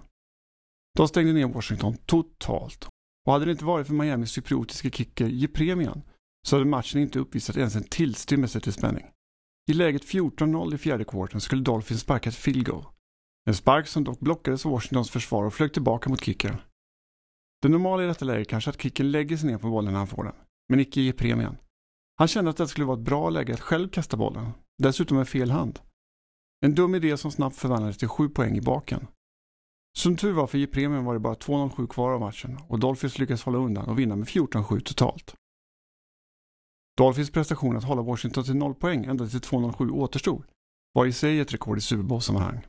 De 0.97 1.09
stängde 1.09 1.33
ner 1.33 1.47
Washington 1.47 1.97
totalt. 2.07 2.89
Och 3.27 3.33
hade 3.33 3.45
det 3.45 3.51
inte 3.51 3.65
varit 3.65 3.87
för 3.87 3.95
Miamis 3.95 4.31
cypriotiska 4.31 4.91
kicker 4.91 5.27
Jepremian 5.27 6.03
så 6.47 6.57
hade 6.57 6.67
matchen 6.67 7.01
inte 7.01 7.19
uppvisat 7.19 7.57
ens 7.57 7.77
en 7.77 7.83
tillstymmelse 7.83 8.61
till 8.61 8.73
spänning. 8.73 9.07
I 9.71 9.73
läget 9.73 10.05
14-0 10.05 10.75
i 10.75 10.79
fjärde 10.79 11.05
kvarten 11.05 11.41
skulle 11.41 11.63
Dolphins 11.63 12.01
sparka 12.01 12.29
ett 12.29 12.37
field 12.37 12.67
goal. 12.67 12.85
En 13.47 13.55
spark 13.55 13.87
som 13.87 14.05
dock 14.05 14.21
blockades 14.21 14.67
av 14.67 14.73
Washingtons 14.73 15.11
försvar 15.11 15.45
och 15.45 15.55
flög 15.55 15.73
tillbaka 15.73 16.11
mot 16.11 16.25
kickern. 16.25 16.57
Det 17.63 17.69
normala 17.69 18.05
i 18.05 18.07
detta 18.07 18.25
läge 18.25 18.41
är 18.41 18.45
kanske 18.45 18.71
att 18.71 18.83
kicken 18.83 19.11
lägger 19.11 19.37
sig 19.37 19.51
ner 19.51 19.59
på 19.59 19.71
bollen 19.71 19.93
när 19.93 19.99
han 19.99 20.07
får 20.07 20.25
den, 20.25 20.35
men 20.69 20.81
icke 20.81 21.01
ger 21.01 21.13
premien. 21.13 21.57
Han 22.19 22.29
kände 22.29 22.51
att 22.51 22.57
det 22.57 22.69
skulle 22.69 22.87
vara 22.87 22.99
ett 22.99 23.05
bra 23.05 23.31
läge 23.31 23.55
att 23.55 23.61
själv 23.61 23.89
kasta 23.89 24.17
bollen, 24.17 24.51
dessutom 24.83 25.17
med 25.17 25.29
fel 25.29 25.51
hand. 25.51 25.81
En 26.61 26.75
dum 26.75 26.95
idé 26.95 27.17
som 27.17 27.31
snabbt 27.31 27.57
förvandlades 27.57 27.99
till 27.99 28.09
sju 28.09 28.29
poäng 28.29 28.57
i 28.57 28.61
baken. 28.61 29.07
Som 29.99 30.17
tur 30.17 30.33
var 30.33 30.47
för 30.47 30.59
J-premien 30.59 31.05
var 31.05 31.15
det 31.15 31.21
bara 31.21 31.35
2-0-7 31.35 31.87
kvar 31.87 32.11
av 32.11 32.21
matchen 32.21 32.59
och 32.69 32.79
Dolphins 32.79 33.19
lyckades 33.19 33.43
hålla 33.43 33.59
undan 33.59 33.89
och 33.89 33.99
vinna 33.99 34.17
med 34.17 34.29
14-7 34.29 34.81
totalt. 34.81 35.35
Dolphins 36.99 37.31
prestation 37.31 37.77
att 37.77 37.85
hålla 37.85 38.03
Washington 38.03 38.45
till 38.45 38.57
0 38.57 38.75
poäng 38.75 39.05
ända 39.05 39.27
till 39.27 39.41
2.07 39.41 39.91
återstod 39.91 40.45
var 40.93 41.07
i 41.07 41.13
sig 41.13 41.41
ett 41.41 41.53
rekord 41.53 41.79
i 41.79 41.81
Super 41.81 42.03
Bowl-sammanhang. 42.03 42.67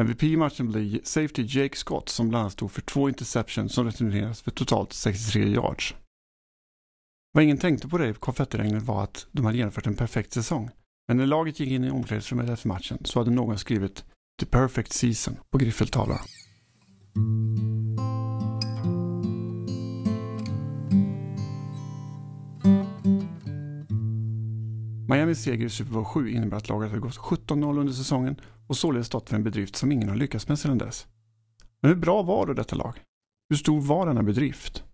MVP 0.00 0.22
i 0.22 0.36
matchen 0.36 0.68
blev 0.68 1.00
safety 1.04 1.42
Jake 1.48 1.76
Scott 1.76 2.08
som 2.08 2.28
bland 2.28 2.40
annat 2.40 2.52
stod 2.52 2.70
för 2.70 2.80
två 2.82 3.08
interceptions 3.08 3.74
som 3.74 3.86
returnerades 3.86 4.42
för 4.42 4.50
totalt 4.50 4.92
63 4.92 5.48
yards. 5.48 5.94
Vad 7.32 7.44
ingen 7.44 7.58
tänkte 7.58 7.88
på 7.88 7.98
det 7.98 8.08
i 8.08 8.14
konfettiregnet 8.14 8.82
var 8.82 9.02
att 9.02 9.26
de 9.32 9.44
hade 9.44 9.58
genomfört 9.58 9.86
en 9.86 9.96
perfekt 9.96 10.32
säsong. 10.32 10.70
Men 11.08 11.16
när 11.16 11.26
laget 11.26 11.60
gick 11.60 11.70
in 11.70 11.84
i 11.84 11.90
omklädningsrummet 11.90 12.50
efter 12.50 12.68
matchen 12.68 12.98
så 13.04 13.20
hade 13.20 13.30
någon 13.30 13.58
skrivit 13.58 14.04
“The 14.40 14.46
perfect 14.46 14.92
season” 14.92 15.36
på 15.50 15.58
griffeltavlan. 15.58 16.24
Miamis 25.10 25.42
seger 25.42 25.66
i 25.66 25.70
Super 25.70 25.92
Bowl 25.92 26.04
7 26.04 26.30
innebär 26.30 26.56
att 26.56 26.68
laget 26.68 26.90
har 26.90 26.98
gått 26.98 27.16
17-0 27.16 27.80
under 27.80 27.92
säsongen 27.92 28.40
och 28.66 28.76
således 28.76 29.06
stått 29.06 29.28
för 29.28 29.36
en 29.36 29.44
bedrift 29.44 29.76
som 29.76 29.92
ingen 29.92 30.08
har 30.08 30.16
lyckats 30.16 30.48
med 30.48 30.58
sedan 30.58 30.78
dess. 30.78 31.06
Men 31.80 31.88
hur 31.88 31.96
bra 31.96 32.22
var 32.22 32.46
då 32.46 32.52
detta 32.52 32.76
lag? 32.76 33.02
Hur 33.48 33.56
stor 33.56 33.80
var 33.80 34.06
denna 34.06 34.22
bedrift? 34.22 34.84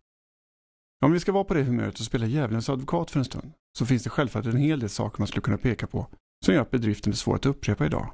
Om 1.05 1.12
vi 1.12 1.20
ska 1.20 1.33
vara 1.33 1.44
på 1.44 1.55
det 1.55 1.62
humöret 1.62 2.00
och 2.00 2.07
spela 2.07 2.27
djävulens 2.27 2.68
advokat 2.68 3.11
för 3.11 3.18
en 3.18 3.24
stund 3.24 3.53
så 3.79 3.87
finns 3.87 4.03
det 4.03 4.11
självfallet 4.11 4.55
en 4.55 4.61
hel 4.61 4.81
del 4.81 4.88
saker 4.88 5.20
man 5.20 5.29
skulle 5.29 5.42
kunna 5.42 5.59
peka 5.59 5.87
på 5.87 6.07
som 6.44 6.55
gör 6.55 6.62
att 6.62 6.70
bedriften 6.70 7.12
är 7.12 7.16
svår 7.16 7.35
att 7.35 7.46
upprepa 7.46 7.87
idag. 7.87 8.12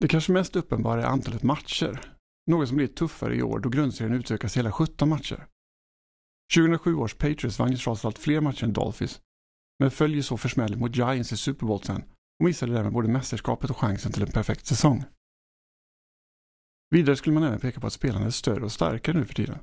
Det 0.00 0.08
kanske 0.08 0.32
mest 0.32 0.56
uppenbara 0.56 1.02
är 1.02 1.06
antalet 1.06 1.42
matcher. 1.42 2.12
Något 2.46 2.68
som 2.68 2.76
blir 2.76 2.86
tuffare 2.86 3.36
i 3.36 3.42
år 3.42 3.58
då 3.58 3.68
grundserien 3.68 4.14
utökas 4.14 4.56
hela 4.56 4.72
17 4.72 5.08
matcher. 5.08 5.46
2007 6.54 6.94
års 6.94 7.14
Patriots 7.14 7.58
vann 7.58 7.70
ju 7.70 7.76
trots 7.76 8.04
allt 8.04 8.18
fler 8.18 8.40
matcher 8.40 8.64
än 8.64 8.72
Dolphins 8.72 9.20
men 9.78 9.90
följer 9.90 10.22
så 10.22 10.36
försmällning 10.36 10.80
mot 10.80 10.96
Giants 10.96 11.32
i 11.32 11.36
Super 11.36 11.66
Bowl 11.66 11.82
sen 11.82 12.02
och 12.38 12.44
missade 12.44 12.72
därmed 12.72 12.92
både 12.92 13.08
mästerskapet 13.08 13.70
och 13.70 13.76
chansen 13.76 14.12
till 14.12 14.22
en 14.22 14.32
perfekt 14.32 14.66
säsong. 14.66 15.04
Vidare 16.90 17.16
skulle 17.16 17.34
man 17.34 17.42
även 17.42 17.60
peka 17.60 17.80
på 17.80 17.86
att 17.86 17.92
spelarna 17.92 18.26
är 18.26 18.30
större 18.30 18.64
och 18.64 18.72
starkare 18.72 19.18
nu 19.18 19.24
för 19.24 19.34
tiden. 19.34 19.58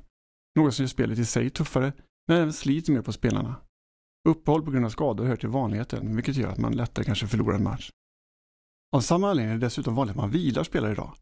Något 0.56 0.74
som 0.74 0.82
gör 0.82 0.88
spelet 0.88 1.18
i 1.18 1.24
sig 1.24 1.50
tuffare, 1.50 1.92
men 2.28 2.36
även 2.36 2.52
sliter 2.52 2.92
mer 2.92 3.02
på 3.02 3.12
spelarna. 3.12 3.56
Uppehåll 4.28 4.62
på 4.62 4.70
grund 4.70 4.84
av 4.84 4.90
skador 4.90 5.24
hör 5.24 5.36
till 5.36 5.48
vanligheten, 5.48 6.16
vilket 6.16 6.36
gör 6.36 6.48
att 6.48 6.58
man 6.58 6.76
lättare 6.76 7.04
kanske 7.04 7.26
förlorar 7.26 7.56
en 7.56 7.64
match. 7.64 7.90
Av 8.96 9.00
samma 9.00 9.30
anledning 9.30 9.54
är 9.54 9.58
det 9.58 9.66
dessutom 9.66 9.94
vanligt 9.94 10.10
att 10.16 10.22
man 10.22 10.30
vilar 10.30 10.64
spelare 10.64 10.92
idag. 10.92 11.16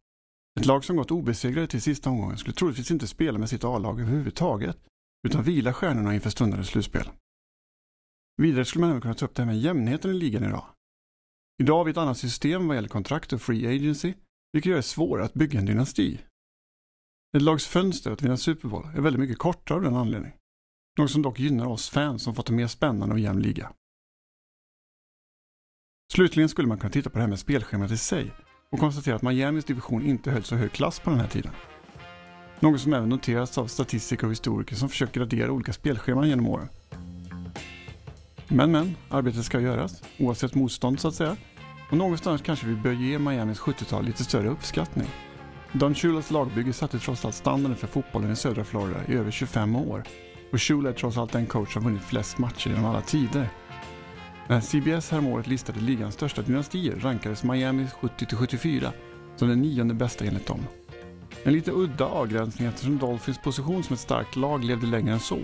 Ett 0.61 0.66
lag 0.66 0.85
som 0.85 0.96
gått 0.96 1.11
obesegrade 1.11 1.66
till 1.66 1.83
sista 1.83 2.11
omgången 2.11 2.38
skulle 2.38 2.55
troligtvis 2.55 2.90
inte 2.90 3.07
spela 3.07 3.38
med 3.38 3.48
sitt 3.48 3.64
A-lag 3.64 4.00
överhuvudtaget, 4.00 4.76
utan 5.28 5.42
vila 5.42 5.72
stjärnorna 5.72 6.14
inför 6.14 6.31
stundande 6.31 6.64
slutspel. 6.64 7.09
Vidare 8.37 8.64
skulle 8.64 8.81
man 8.81 8.90
även 8.90 9.03
kunna 9.03 9.14
ta 9.14 9.25
upp 9.25 9.35
det 9.35 9.42
här 9.42 9.47
med 9.47 9.61
jämnheten 9.61 10.11
i 10.11 10.14
ligan 10.14 10.45
idag. 10.45 10.64
Idag 11.62 11.77
har 11.77 11.85
vi 11.85 11.90
ett 11.90 11.97
annat 11.97 12.18
system 12.18 12.66
vad 12.66 12.77
gäller 12.77 12.88
kontrakt 12.88 13.33
och 13.33 13.42
free 13.42 13.66
agency, 13.77 14.14
vilket 14.53 14.71
gör 14.71 14.77
det 14.77 14.83
svårare 14.83 15.25
att 15.25 15.35
bygga 15.35 15.59
en 15.59 15.66
dynasti. 15.66 16.21
Ett 17.37 17.42
lags 17.42 17.66
fönster 17.66 18.11
att 18.11 18.23
vinna 18.23 18.37
Super 18.37 18.68
Bowl 18.68 18.85
är 18.85 19.01
väldigt 19.01 19.21
mycket 19.21 19.38
kortare 19.38 19.77
av 19.77 19.85
den 19.85 19.97
anledningen. 19.97 20.37
Något 20.99 21.11
som 21.11 21.23
dock 21.23 21.38
gynnar 21.38 21.66
oss 21.66 21.90
fans 21.90 22.23
som 22.23 22.35
fått 22.35 22.49
en 22.49 22.57
mer 22.57 22.66
spännande 22.66 23.14
och 23.14 23.21
jämn 23.21 23.42
liga. 23.42 23.73
Slutligen 26.12 26.49
skulle 26.49 26.68
man 26.68 26.79
kunna 26.79 26.90
titta 26.90 27.11
på 27.11 27.16
det 27.18 27.23
här 27.23 27.29
med 27.29 27.38
spelschemat 27.38 27.90
i 27.90 27.97
sig 27.97 28.33
och 28.71 28.79
konstatera 28.79 29.16
att 29.16 29.23
Miamis 29.23 29.64
division 29.64 30.03
inte 30.03 30.31
höll 30.31 30.42
så 30.42 30.57
hög 30.57 30.73
klass 30.73 31.01
på 31.01 31.11
den 31.11 31.21
här 31.21 31.29
tiden. 31.29 31.53
Något 32.61 32.81
som 32.81 32.92
även 32.92 33.09
noterats 33.09 33.59
av 33.59 33.66
statistiker 33.66 34.25
och 34.25 34.31
historiker 34.31 34.77
som 34.77 34.88
försöker 34.88 35.21
gradera 35.21 35.53
olika 35.53 35.73
spelscheman 35.73 36.29
genom 36.29 36.49
åren. 36.49 36.68
Men 38.54 38.72
men, 38.72 38.96
arbetet 39.08 39.44
ska 39.44 39.60
göras, 39.60 40.02
oavsett 40.18 40.54
motstånd 40.54 41.00
så 41.00 41.08
att 41.08 41.14
säga. 41.14 41.36
Och 41.90 41.96
någonstans 41.96 42.42
kanske 42.42 42.66
vi 42.66 42.74
bör 42.74 42.92
ge 42.92 43.18
Miamis 43.18 43.60
70-tal 43.60 44.04
lite 44.04 44.24
större 44.24 44.48
uppskattning. 44.48 45.08
Don 45.72 45.94
Shulas 45.94 46.30
lagbygge 46.30 46.72
satte 46.72 46.98
trots 46.98 47.24
allt 47.24 47.34
standarden 47.34 47.76
för 47.76 47.86
fotbollen 47.86 48.32
i 48.32 48.36
södra 48.36 48.64
Florida 48.64 49.00
i 49.08 49.14
över 49.14 49.30
25 49.30 49.76
år. 49.76 50.04
Och 50.52 50.62
Shula 50.62 50.88
är 50.88 50.92
trots 50.92 51.16
allt 51.16 51.32
den 51.32 51.46
coach 51.46 51.72
som 51.72 51.84
vunnit 51.84 52.02
flest 52.02 52.38
matcher 52.38 52.68
genom 52.68 52.84
alla 52.84 53.00
tider. 53.00 53.48
När 54.48 54.60
CBS 54.60 55.10
häromåret 55.10 55.46
listade 55.46 55.80
ligans 55.80 56.14
största 56.14 56.42
dynastier 56.42 56.96
rankades 56.96 57.44
Miami 57.44 57.86
70-74 58.00 58.90
som 59.36 59.48
den 59.48 59.62
nionde 59.62 59.94
bästa 59.94 60.24
enligt 60.24 60.46
dem. 60.46 60.60
En 61.42 61.52
lite 61.52 61.70
udda 61.70 62.04
avgränsning 62.04 62.68
eftersom 62.68 62.98
Dolphins 62.98 63.38
position 63.38 63.82
som 63.82 63.94
ett 63.94 64.00
starkt 64.00 64.36
lag 64.36 64.64
levde 64.64 64.86
längre 64.86 65.12
än 65.12 65.20
så. 65.20 65.38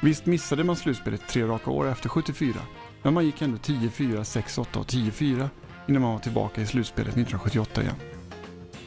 Visst 0.00 0.26
missade 0.26 0.64
man 0.64 0.76
slutspelet 0.76 1.28
tre 1.28 1.42
raka 1.42 1.70
år 1.70 1.88
efter 1.88 2.08
74, 2.08 2.60
men 3.02 3.14
man 3.14 3.24
gick 3.24 3.42
ändå 3.42 3.56
10-4, 3.56 3.90
6-8 4.20 4.76
och 4.76 4.86
10-4 4.86 5.48
innan 5.88 6.02
man 6.02 6.12
var 6.12 6.18
tillbaka 6.18 6.60
i 6.60 6.66
slutspelet 6.66 7.08
1978 7.08 7.82
igen. 7.82 7.94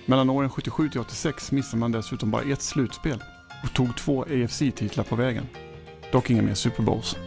Mellan 0.05 0.29
åren 0.29 0.49
77 0.49 0.89
till 0.89 0.99
86 0.99 1.51
missade 1.51 1.79
man 1.79 1.91
dessutom 1.91 2.31
bara 2.31 2.41
ett 2.41 2.61
slutspel 2.61 3.23
och 3.63 3.73
tog 3.73 3.97
två 3.97 4.23
AFC-titlar 4.23 5.03
på 5.03 5.15
vägen. 5.15 5.47
Dock 6.11 6.29
inga 6.29 6.41
mer 6.41 6.53
Super 6.53 6.83
Bowls. 6.83 7.17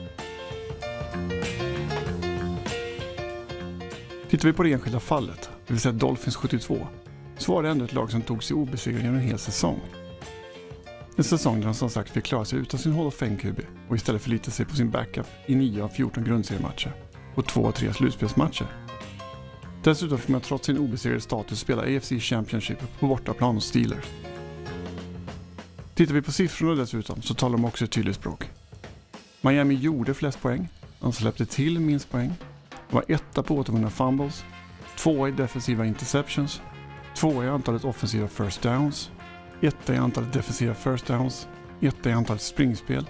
Tittar 4.30 4.48
vi 4.48 4.52
på 4.52 4.62
det 4.62 4.72
enskilda 4.72 5.00
fallet, 5.00 5.50
det 5.66 5.72
vill 5.72 5.80
säga 5.80 5.92
Dolphins 5.92 6.36
72, 6.36 6.86
så 7.38 7.54
var 7.54 7.62
det 7.62 7.68
ändå 7.68 7.84
ett 7.84 7.92
lag 7.92 8.10
som 8.10 8.22
tog 8.22 8.44
sig 8.44 8.56
obesegrade 8.56 9.04
genom 9.04 9.18
en 9.18 9.26
hel 9.26 9.38
säsong. 9.38 9.80
En 11.16 11.24
säsong 11.24 11.58
där 11.58 11.64
han 11.64 11.74
som 11.74 11.90
sagt 11.90 12.10
fick 12.10 12.24
klara 12.24 12.44
sig 12.44 12.58
utan 12.58 12.80
sin 12.80 12.92
Hall 12.92 13.06
of 13.06 13.22
Fame-QB 13.22 13.60
och 13.88 13.96
istället 13.96 14.22
förlita 14.22 14.50
sig 14.50 14.66
på 14.66 14.76
sin 14.76 14.90
backup 14.90 15.26
i 15.46 15.54
9 15.54 15.82
av 15.82 15.88
14 15.88 16.24
grundseriematcher 16.24 16.92
och 17.34 17.46
2 17.46 17.66
av 17.66 17.72
3 17.72 17.92
slutspelsmatcher. 17.92 18.66
Dessutom 19.84 20.18
fick 20.18 20.28
man 20.28 20.40
trots 20.40 20.66
sin 20.66 20.78
obesegrade 20.78 21.20
status 21.20 21.60
spela 21.60 21.82
AFC 21.82 22.12
Championship 22.20 22.78
på 23.00 23.06
bortaplan 23.06 23.54
hos 23.54 23.64
Steelers. 23.64 24.04
Tittar 25.94 26.14
vi 26.14 26.22
på 26.22 26.32
siffrorna 26.32 26.74
dessutom 26.74 27.22
så 27.22 27.34
talar 27.34 27.56
de 27.56 27.64
också 27.64 27.84
ett 27.84 27.90
tydligt 27.90 28.16
språk. 28.16 28.50
Miami 29.40 29.74
gjorde 29.74 30.14
flest 30.14 30.42
poäng, 30.42 30.68
de 31.00 31.12
släppte 31.12 31.46
till 31.46 31.80
minst 31.80 32.10
poäng, 32.10 32.34
var 32.90 33.04
etta 33.08 33.42
på 33.42 33.56
återvunna 33.56 33.90
fumbles, 33.90 34.44
tvåa 34.96 35.28
i 35.28 35.32
defensiva 35.32 35.86
interceptions, 35.86 36.60
tvåa 37.16 37.44
i 37.44 37.48
antalet 37.48 37.84
offensiva 37.84 38.28
first 38.28 38.62
downs, 38.62 39.10
etta 39.60 39.94
i 39.94 39.96
antalet 39.96 40.32
defensiva 40.32 40.74
first 40.74 41.06
downs, 41.06 41.48
etta 41.80 42.10
i 42.10 42.12
antalet 42.12 42.42
springspel, 42.42 43.06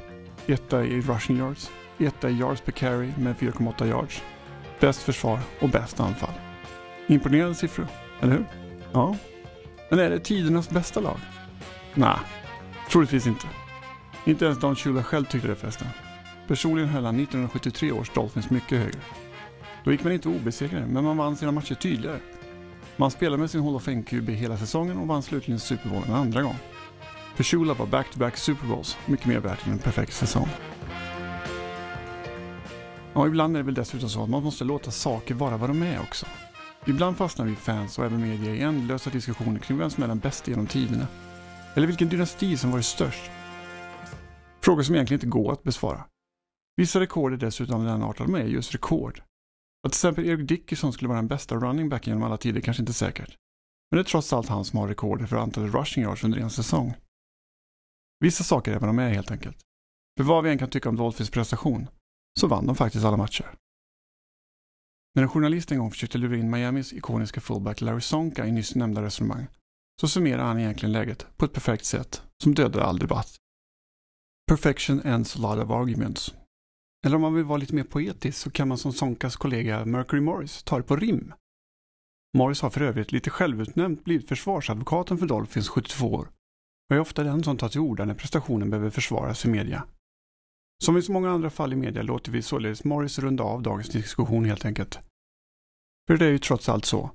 etta 0.47 0.85
i 0.85 1.01
rushing 1.01 1.39
yards, 1.39 1.71
etta 1.99 2.31
i 2.31 2.39
yards 2.39 2.61
per 2.61 2.73
carry 2.73 3.13
med 3.19 3.37
4,8 3.37 3.87
yards, 3.87 4.23
bäst 4.81 5.03
försvar 5.03 5.41
och 5.61 5.69
bäst 5.69 6.01
anfall. 6.01 6.35
Imponerande 7.07 7.55
siffror, 7.55 7.87
eller 8.21 8.33
hur? 8.33 8.45
Ja. 8.93 9.17
Men 9.91 9.99
är 9.99 10.11
det 10.11 10.19
tidernas 10.19 10.71
bästa 10.71 11.01
lag? 11.01 11.19
Nej, 11.95 12.19
troligtvis 12.91 13.27
inte. 13.27 13.47
Inte 14.25 14.45
ens 14.45 14.61
Don 14.61 14.77
Shula 14.77 15.03
själv 15.03 15.25
tyckte 15.25 15.49
det 15.49 15.55
förresten. 15.55 15.89
Personligen 16.49 16.89
höll 16.89 17.05
han 17.05 17.21
1973 17.21 17.93
års 17.93 18.11
Dolphins 18.11 18.51
mycket 18.51 18.79
högre. 18.79 19.01
Då 19.85 19.93
gick 19.93 20.05
man 20.05 20.13
inte 20.13 20.29
obesegrade, 20.29 20.87
men 20.87 21.05
man 21.05 21.17
vann 21.17 21.37
sina 21.37 21.53
matcher 21.53 21.75
tydligare. 21.75 22.19
Man 22.97 23.11
spelade 23.11 23.41
med 23.41 23.51
sin 23.51 23.63
Hall 23.63 23.77
of 23.77 23.89
Fame-QB 23.89 24.31
hela 24.31 24.57
säsongen 24.57 24.99
och 24.99 25.07
vann 25.07 25.23
slutligen 25.23 25.61
Super 25.61 25.91
Bowl 25.91 26.03
en 26.09 26.15
andra 26.15 26.43
gång. 26.43 26.57
För 27.35 27.45
Shula 27.45 27.75
var 27.75 27.87
back-to-back 27.87 28.37
Super 28.37 28.67
Bowls 28.67 28.99
mycket 29.07 29.27
mer 29.27 29.41
värt 29.41 29.67
än 29.67 29.73
en 29.73 29.79
perfekt 29.79 30.13
säsong. 30.13 30.49
Ja, 33.15 33.27
ibland 33.27 33.57
är 33.57 33.61
det 33.61 33.65
väl 33.65 33.75
dessutom 33.75 34.09
så 34.09 34.23
att 34.23 34.29
man 34.29 34.43
måste 34.43 34.65
låta 34.65 34.91
saker 34.91 35.35
vara 35.35 35.57
vad 35.57 35.71
de 35.71 35.83
är 35.83 36.01
också. 36.01 36.27
Ibland 36.87 37.17
fastnar 37.17 37.47
vi 37.47 37.57
fans 37.57 37.99
och 37.99 38.05
även 38.05 38.21
media 38.21 38.55
i 38.55 38.61
ändlösa 38.61 39.11
diskussioner 39.11 39.61
kring 39.61 39.79
vem 39.79 39.91
som 39.91 40.03
är 40.03 40.09
den 40.09 40.19
bästa 40.19 40.51
genom 40.51 40.67
tiderna. 40.67 41.07
Eller 41.75 41.87
vilken 41.87 42.09
dynasti 42.09 42.57
som 42.57 42.71
varit 42.71 42.85
störst. 42.85 43.31
Frågor 44.63 44.83
som 44.83 44.95
egentligen 44.95 45.19
inte 45.19 45.27
går 45.27 45.53
att 45.53 45.63
besvara. 45.63 46.05
Vissa 46.77 47.01
rekord 47.01 47.33
är 47.33 47.37
dessutom 47.37 47.85
den 47.85 48.03
art 48.03 48.19
de 48.19 48.35
är 48.35 48.45
just 48.45 48.75
rekord. 48.75 49.23
Att 49.85 49.93
till 49.93 49.97
exempel 49.97 50.27
Eric 50.27 50.49
Dickerson 50.49 50.93
skulle 50.93 51.09
vara 51.09 51.19
den 51.19 51.29
bästa 51.29 51.55
running 51.55 51.89
backen 51.89 52.11
genom 52.11 52.23
alla 52.23 52.37
tider 52.37 52.61
kanske 52.61 52.83
inte 52.83 52.91
är 52.91 52.95
säkert. 52.95 53.37
Men 53.91 53.97
det 53.97 54.03
är 54.03 54.05
trots 54.05 54.33
allt 54.33 54.49
han 54.49 54.65
som 54.65 54.79
har 54.79 54.89
rekordet 54.89 55.29
för 55.29 55.37
antalet 55.37 55.75
rushing 55.75 56.05
yards 56.05 56.25
under 56.25 56.39
en 56.39 56.51
säsong. 56.51 56.95
Vissa 58.21 58.45
saker 58.45 58.73
är 58.73 58.79
vad 58.79 58.89
de 58.89 58.99
är 58.99 59.09
helt 59.09 59.31
enkelt. 59.31 59.57
För 60.17 60.25
vad 60.25 60.45
vi 60.45 60.51
än 60.51 60.59
kan 60.59 60.71
tycka 60.71 60.89
om 60.89 60.97
Dolphins 60.97 61.31
prestation, 61.31 61.89
så 62.41 62.47
vann 62.47 62.67
de 62.67 62.77
faktiskt 62.77 63.05
alla 63.05 63.17
matcher. 63.17 63.55
När 65.15 65.23
en 65.23 65.29
journalist 65.29 65.73
en 65.73 65.79
gång 65.79 65.91
försökte 65.91 66.19
lura 66.19 66.37
in 66.37 66.51
Miamis 66.51 66.93
ikoniska 66.93 67.41
fullback 67.41 67.81
Larry 67.81 68.01
Sonka 68.01 68.47
i 68.47 68.53
nyss 68.53 68.75
nämnda 68.75 69.03
resonemang, 69.03 69.47
så 70.01 70.09
summerar 70.09 70.45
han 70.45 70.59
egentligen 70.59 70.93
läget 70.93 71.27
på 71.37 71.45
ett 71.45 71.53
perfekt 71.53 71.85
sätt 71.85 72.23
som 72.43 72.55
dödade 72.55 72.85
all 72.85 72.99
debatt. 72.99 73.37
Perfection 74.47 75.01
ends 75.01 75.37
a 75.37 75.39
lot 75.39 75.65
of 75.65 75.71
arguments. 75.71 76.35
Eller 77.05 77.17
om 77.17 77.23
man 77.23 77.35
vill 77.35 77.45
vara 77.45 77.59
lite 77.59 77.75
mer 77.75 77.85
poetisk 77.85 78.39
så 78.39 78.51
kan 78.51 78.69
man 78.69 78.79
som 78.79 78.93
Sonkas 78.93 79.37
kollega 79.37 79.85
Mercury 79.85 80.21
Morris 80.21 80.63
ta 80.63 80.77
det 80.77 80.83
på 80.83 80.97
rim. 80.97 81.33
Morris 82.37 82.61
har 82.61 82.71
för 82.71 82.81
övrigt 82.81 83.13
lite 83.13 83.31
självutnämnt 83.31 84.05
blivit 84.05 84.29
försvarsadvokaten 84.29 85.19
för 85.19 85.27
Dolphins 85.27 85.69
72 85.69 86.07
år 86.07 86.29
och 86.91 86.97
är 86.97 87.01
ofta 87.01 87.25
den 87.25 87.45
som 87.45 87.57
tar 87.57 87.69
till 87.69 87.81
orda 87.81 88.05
när 88.05 88.15
prestationen 88.15 88.71
behöver 88.71 88.91
försvaras 88.91 89.45
i 89.45 89.49
media. 89.49 89.85
Som 90.85 90.97
i 90.97 91.03
så 91.03 91.13
många 91.13 91.31
andra 91.31 91.51
fall 91.51 91.73
i 91.73 91.77
media 91.77 92.03
låter 92.03 92.33
vi 92.33 92.43
således 92.43 92.85
Morris 92.85 93.19
runda 93.19 93.45
av 93.45 93.63
dagens 93.63 93.89
diskussion 93.89 94.45
helt 94.45 94.65
enkelt. 94.65 94.99
För 96.07 96.17
det 96.17 96.27
är 96.27 96.31
ju 96.31 96.39
trots 96.39 96.69
allt 96.69 96.85
så. 96.85 97.11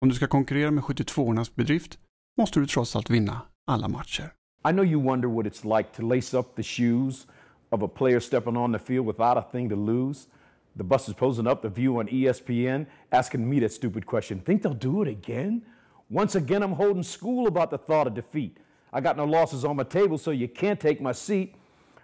Om 0.00 0.08
du 0.08 0.14
ska 0.14 0.26
konkurrera 0.26 0.70
med 0.70 0.84
72ornas 0.84 1.52
bedrift 1.54 1.98
måste 2.38 2.60
du 2.60 2.66
trots 2.66 2.96
allt 2.96 3.10
vinna 3.10 3.40
alla 3.66 3.88
matcher. 3.88 4.32
I 4.68 4.72
know 4.72 4.84
you 4.84 5.02
wonder 5.02 5.28
what 5.28 5.46
it's 5.46 5.78
like 5.78 5.90
to 5.96 6.02
lace 6.02 6.38
up 6.38 6.56
the 6.56 6.62
shoes 6.62 7.26
of 7.74 7.82
a 7.82 7.88
player 7.88 8.20
stepping 8.20 8.56
on 8.56 8.72
the 8.72 8.78
field 8.78 9.04
without 9.04 9.36
a 9.36 9.42
thing 9.42 9.68
to 9.68 9.76
lose. 9.76 10.28
The 10.76 10.84
bus 10.84 11.08
is 11.08 11.14
posing 11.14 11.46
up 11.46 11.62
the 11.62 11.68
view 11.68 11.98
on 11.98 12.08
ESPN, 12.08 12.86
asking 13.12 13.48
me 13.48 13.60
that 13.60 13.72
stupid 13.72 14.06
question. 14.06 14.40
Think 14.40 14.62
they'll 14.62 14.72
do 14.72 15.02
it 15.02 15.08
again? 15.08 15.62
Once 16.08 16.34
again, 16.34 16.62
I'm 16.62 16.72
holding 16.72 17.02
school 17.02 17.46
about 17.46 17.70
the 17.70 17.78
thought 17.78 18.06
of 18.06 18.14
defeat. 18.14 18.58
I 18.92 19.00
got 19.00 19.16
no 19.16 19.24
losses 19.24 19.64
on 19.64 19.76
my 19.76 19.82
table, 19.82 20.18
so 20.18 20.30
you 20.30 20.48
can't 20.48 20.80
take 20.80 21.00
my 21.00 21.12
seat. 21.12 21.56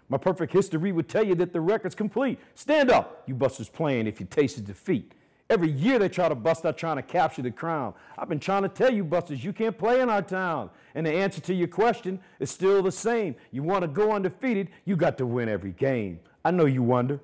My 0.08 0.18
perfect 0.18 0.52
history 0.52 0.90
would 0.90 1.08
tell 1.08 1.24
you 1.24 1.36
that 1.36 1.52
the 1.52 1.60
record's 1.60 1.94
complete. 1.94 2.38
Stand 2.54 2.90
up, 2.90 3.22
you 3.26 3.34
busters 3.34 3.68
playing 3.68 4.06
if 4.06 4.18
you 4.20 4.26
tasted 4.26 4.66
defeat. 4.66 5.12
Every 5.50 5.68
year 5.68 5.98
they 5.98 6.08
try 6.08 6.28
to 6.28 6.34
bust 6.36 6.64
out 6.64 6.78
trying 6.78 6.96
to 6.96 7.02
capture 7.02 7.42
the 7.42 7.50
crown. 7.50 7.92
I've 8.16 8.28
been 8.28 8.38
trying 8.38 8.62
to 8.62 8.68
tell 8.68 8.94
you, 8.94 9.04
busters, 9.04 9.44
you 9.44 9.52
can't 9.52 9.76
play 9.78 10.00
in 10.00 10.08
our 10.08 10.22
town. 10.22 10.70
And 10.94 11.06
the 11.06 11.12
answer 11.12 11.40
to 11.40 11.52
your 11.52 11.68
question 11.68 12.20
is 12.38 12.50
still 12.50 12.82
the 12.82 12.92
same. 12.92 13.34
You 13.50 13.64
want 13.64 13.82
to 13.82 13.88
go 13.88 14.12
undefeated, 14.12 14.68
you 14.84 14.96
got 14.96 15.18
to 15.18 15.26
win 15.26 15.48
every 15.48 15.72
game. 15.72 16.20
I 16.44 16.50
know 16.50 16.68
you 16.68 16.86
wonder. 16.86 17.18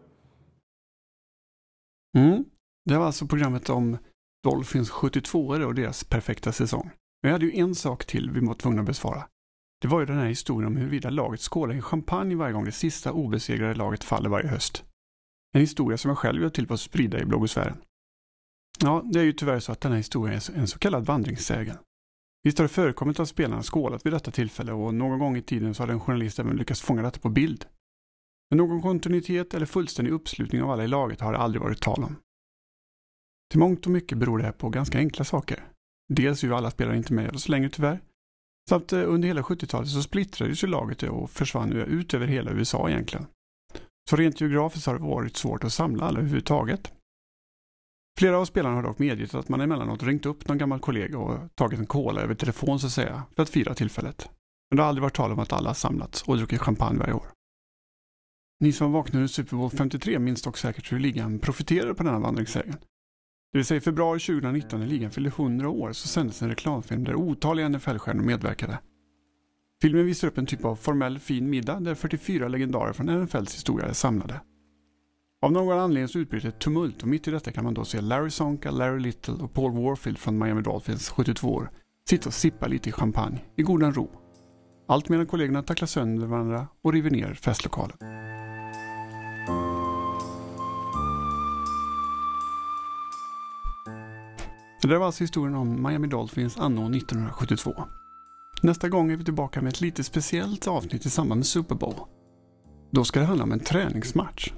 Mm. 2.17 2.45
Det 2.85 2.99
var 2.99 3.07
alltså 3.07 3.27
programmet 3.27 3.71
om 3.71 3.99
Dolphins 4.45 4.91
72 4.91 5.47
och 5.47 5.75
deras 5.75 6.05
perfekta 6.05 6.53
säsong. 6.53 6.91
Men 7.23 7.29
jag 7.29 7.33
hade 7.33 7.47
ju 7.47 7.61
en 7.61 7.75
sak 7.75 8.05
till 8.05 8.31
vi 8.31 8.47
var 8.47 8.55
tvungna 8.55 8.81
att 8.81 8.87
besvara. 8.87 9.29
Det 9.81 9.89
var 9.89 10.01
ju 10.01 10.07
den 10.07 10.19
här 10.19 10.27
historien 10.27 10.67
om 10.67 10.77
huruvida 10.77 11.11
laget 11.11 11.41
skålar 11.41 11.75
i 11.75 11.81
champagne 11.81 12.35
varje 12.35 12.53
gång 12.53 12.65
det 12.65 12.73
sista 12.73 13.13
obesegrade 13.13 13.75
laget 13.75 14.05
faller 14.05 14.29
varje 14.29 14.49
höst. 14.49 14.85
En 15.53 15.61
historia 15.61 15.99
som 15.99 16.09
jag 16.09 16.19
själv 16.19 16.43
gör 16.43 16.49
till 16.49 16.67
på 16.67 16.75
att 16.75 16.81
sprida 16.81 17.21
i 17.21 17.25
bloggosfären. 17.25 17.77
Ja, 18.81 19.03
det 19.13 19.21
är 19.21 19.25
ju 19.25 19.33
tyvärr 19.33 19.61
så 19.61 19.73
att 19.73 19.81
den 19.81 19.93
här 19.93 19.97
historien 19.97 20.41
är 20.55 20.59
en 20.59 20.69
så 20.69 20.79
kallad 20.79 21.07
vandringssägen. 21.07 21.77
Visst 22.43 22.59
har 22.59 22.65
det 22.65 22.69
förekommit 22.69 23.21
att 23.21 23.29
spelarna 23.29 23.63
skålat 23.63 24.07
vid 24.07 24.13
detta 24.13 24.31
tillfälle 24.31 24.73
och 24.73 24.95
någon 24.95 25.19
gång 25.19 25.37
i 25.37 25.43
tiden 25.43 25.75
så 25.75 25.83
har 25.83 25.89
en 25.89 26.01
journalist 26.01 26.39
även 26.39 26.57
lyckats 26.57 26.81
fånga 26.81 27.03
detta 27.03 27.21
på 27.21 27.29
bild. 27.29 27.65
Men 28.51 28.57
någon 28.59 28.83
kontinuitet 28.83 29.55
eller 29.55 29.67
fullständig 29.67 30.13
uppslutning 30.13 30.63
av 30.63 30.71
alla 30.71 30.85
i 30.85 30.89
laget 30.89 31.21
har 31.21 31.33
det 31.33 31.39
aldrig 31.39 31.63
varit 31.63 31.83
tal 31.83 32.05
om. 32.05 32.17
Till 33.51 33.61
mångt 33.61 33.87
och 33.87 33.93
mycket 33.93 34.19
beror 34.19 34.39
det 34.39 34.45
här 34.45 34.53
på 34.53 34.69
ganska 34.69 34.99
enkla 34.99 35.25
saker. 35.25 35.65
Dels 36.09 36.43
är 36.43 36.49
ju 36.49 36.55
alla 36.55 36.71
spelare 36.71 36.97
inte 36.97 37.13
med 37.13 37.35
oss 37.35 37.49
längre 37.49 37.71
tyvärr. 37.71 38.01
Samt 38.69 38.93
eh, 38.93 39.03
under 39.07 39.29
hela 39.29 39.43
70-talet 39.43 39.89
så 39.89 40.03
splittrades 40.03 40.65
ju 40.65 40.67
laget 40.67 41.03
och 41.03 41.31
försvann 41.31 41.73
ut 41.73 42.15
över 42.15 42.27
hela 42.27 42.51
USA 42.51 42.91
egentligen. 42.91 43.27
Så 44.11 44.17
rent 44.17 44.41
geografiskt 44.41 44.87
har 44.87 44.95
det 44.95 45.05
varit 45.05 45.37
svårt 45.37 45.65
att 45.65 45.73
samla 45.73 46.05
alla 46.05 46.19
överhuvudtaget. 46.19 46.93
Flera 48.19 48.39
av 48.39 48.45
spelarna 48.45 48.75
har 48.75 48.83
dock 48.83 48.99
medgett 48.99 49.35
att 49.35 49.49
man 49.49 49.61
emellanåt 49.61 50.03
ringt 50.03 50.27
upp 50.27 50.49
någon 50.49 50.59
gammal 50.59 50.81
kollega 50.81 51.19
och 51.19 51.39
tagit 51.55 51.79
en 51.79 51.87
cola 51.87 52.21
över 52.21 52.35
telefon 52.35 52.81
så 52.81 52.87
att 52.87 52.93
säga, 52.93 53.23
för 53.37 53.43
att 53.43 53.51
fira 53.51 53.75
tillfället. 53.75 54.29
Men 54.71 54.77
det 54.77 54.83
har 54.83 54.89
aldrig 54.89 55.03
varit 55.03 55.15
tal 55.15 55.33
om 55.33 55.39
att 55.39 55.53
alla 55.53 55.75
samlats 55.75 56.23
och 56.23 56.37
druckit 56.37 56.61
champagne 56.61 56.99
varje 56.99 57.13
år. 57.13 57.27
Ni 58.61 58.73
som 58.73 58.93
vaknade 58.93 59.25
i 59.25 59.29
Super 59.29 59.57
Bowl 59.57 59.71
53 59.71 60.19
minns 60.19 60.43
dock 60.43 60.57
säkert 60.57 60.93
hur 60.93 60.99
ligan 60.99 61.39
profiterade 61.39 61.95
på 61.95 62.03
denna 62.03 62.19
vandringssägen. 62.19 62.77
Det 63.53 63.59
vill 63.59 63.65
säga 63.65 63.79
i 63.79 63.81
februari 63.81 64.21
2019 64.21 64.81
när 64.81 64.87
ligan 64.87 65.11
fyllde 65.11 65.31
100 65.31 65.69
år 65.69 65.93
så 65.93 66.09
sändes 66.09 66.43
en 66.43 66.49
reklamfilm 66.49 67.05
där 67.05 67.15
otaliga 67.15 67.69
NFL-stjärnor 67.69 68.23
medverkade. 68.23 68.79
Filmen 69.83 70.07
visar 70.07 70.29
upp 70.29 70.39
en 70.39 70.47
typ 70.47 70.65
av 70.65 70.77
formell 70.77 71.19
fin 71.19 71.51
middag 71.51 71.81
där 71.81 71.95
44 71.95 72.49
legendarer 72.49 72.93
från 72.93 73.07
NFLs 73.07 73.55
historia 73.55 73.87
är 73.87 73.93
samlade. 73.93 74.41
Av 75.43 75.53
någon 75.53 75.79
anledning 75.79 76.09
så 76.09 76.19
utbryter 76.19 76.49
ett 76.49 76.59
tumult 76.59 77.03
och 77.03 77.09
mitt 77.09 77.29
i 77.29 77.31
detta 77.31 77.53
kan 77.53 77.65
man 77.65 77.75
då 77.75 77.85
se 77.85 78.01
Larry 78.01 78.31
Sonka, 78.31 78.71
Larry 78.71 79.01
Little 79.01 79.35
och 79.35 79.55
Paul 79.55 79.73
Warfield 79.73 80.19
från 80.19 80.39
Miami 80.39 80.63
Dolphins, 80.63 81.09
72 81.09 81.49
år, 81.49 81.71
sitta 82.09 82.29
och 82.29 82.35
sippa 82.35 82.67
lite 82.67 82.89
i 82.89 82.93
champagne 82.93 83.45
i 83.57 83.63
godan 83.63 83.95
ro. 83.95 84.11
Allt 84.89 85.09
medan 85.09 85.27
kollegorna 85.27 85.63
tacklar 85.63 85.87
sönder 85.87 86.27
varandra 86.27 86.67
och 86.83 86.93
river 86.93 87.11
ner 87.11 87.35
festlokalen. 87.35 87.97
Det 94.83 94.89
där 94.89 94.97
var 94.97 95.07
alltså 95.07 95.25
historien 95.25 95.55
om 95.55 95.83
Miami 95.83 96.09
Dolphins 96.09 96.59
anno 96.59 96.97
1972. 96.97 97.85
Nästa 98.63 98.89
gång 98.89 99.13
är 99.13 99.17
vi 99.17 99.25
tillbaka 99.25 99.63
med 99.63 99.69
ett 99.73 99.81
lite 99.81 100.05
speciellt 100.05 100.69
avsnitt 100.69 101.07
i 101.07 101.11
samband 101.11 101.39
med 101.39 101.47
Super 101.47 101.75
Bowl. 101.75 101.95
Då 102.91 103.05
ska 103.05 103.21
det 103.21 103.27
handla 103.27 103.45
om 103.45 103.53
en 103.53 103.61
träningsmatch. 103.61 104.53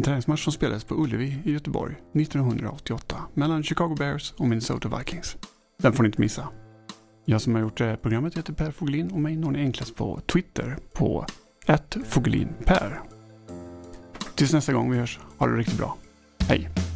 En 0.00 0.04
träningsmatch 0.04 0.44
som 0.44 0.52
spelades 0.52 0.84
på 0.84 0.94
Ullevi 0.94 1.38
i 1.44 1.52
Göteborg 1.52 1.94
1988 2.14 3.16
mellan 3.34 3.62
Chicago 3.62 3.94
Bears 3.98 4.34
och 4.36 4.48
Minnesota 4.48 4.98
Vikings. 4.98 5.36
Den 5.82 5.92
får 5.92 6.02
ni 6.02 6.06
inte 6.06 6.20
missa. 6.20 6.48
Jag 7.24 7.40
som 7.40 7.54
har 7.54 7.62
gjort 7.62 7.78
det 7.78 7.84
här 7.84 7.96
programmet 7.96 8.38
heter 8.38 8.52
Per 8.52 8.70
Fogelin 8.70 9.10
och 9.10 9.20
mig 9.20 9.36
når 9.36 9.50
ni 9.50 9.58
enklast 9.58 9.96
på 9.96 10.20
Twitter 10.20 10.78
på 10.92 11.26
@fogelinper. 12.04 13.00
Tills 14.34 14.52
nästa 14.52 14.72
gång 14.72 14.90
vi 14.90 14.98
hörs, 14.98 15.18
ha 15.38 15.46
det 15.46 15.56
riktigt 15.56 15.78
bra. 15.78 15.96
Hej! 16.48 16.89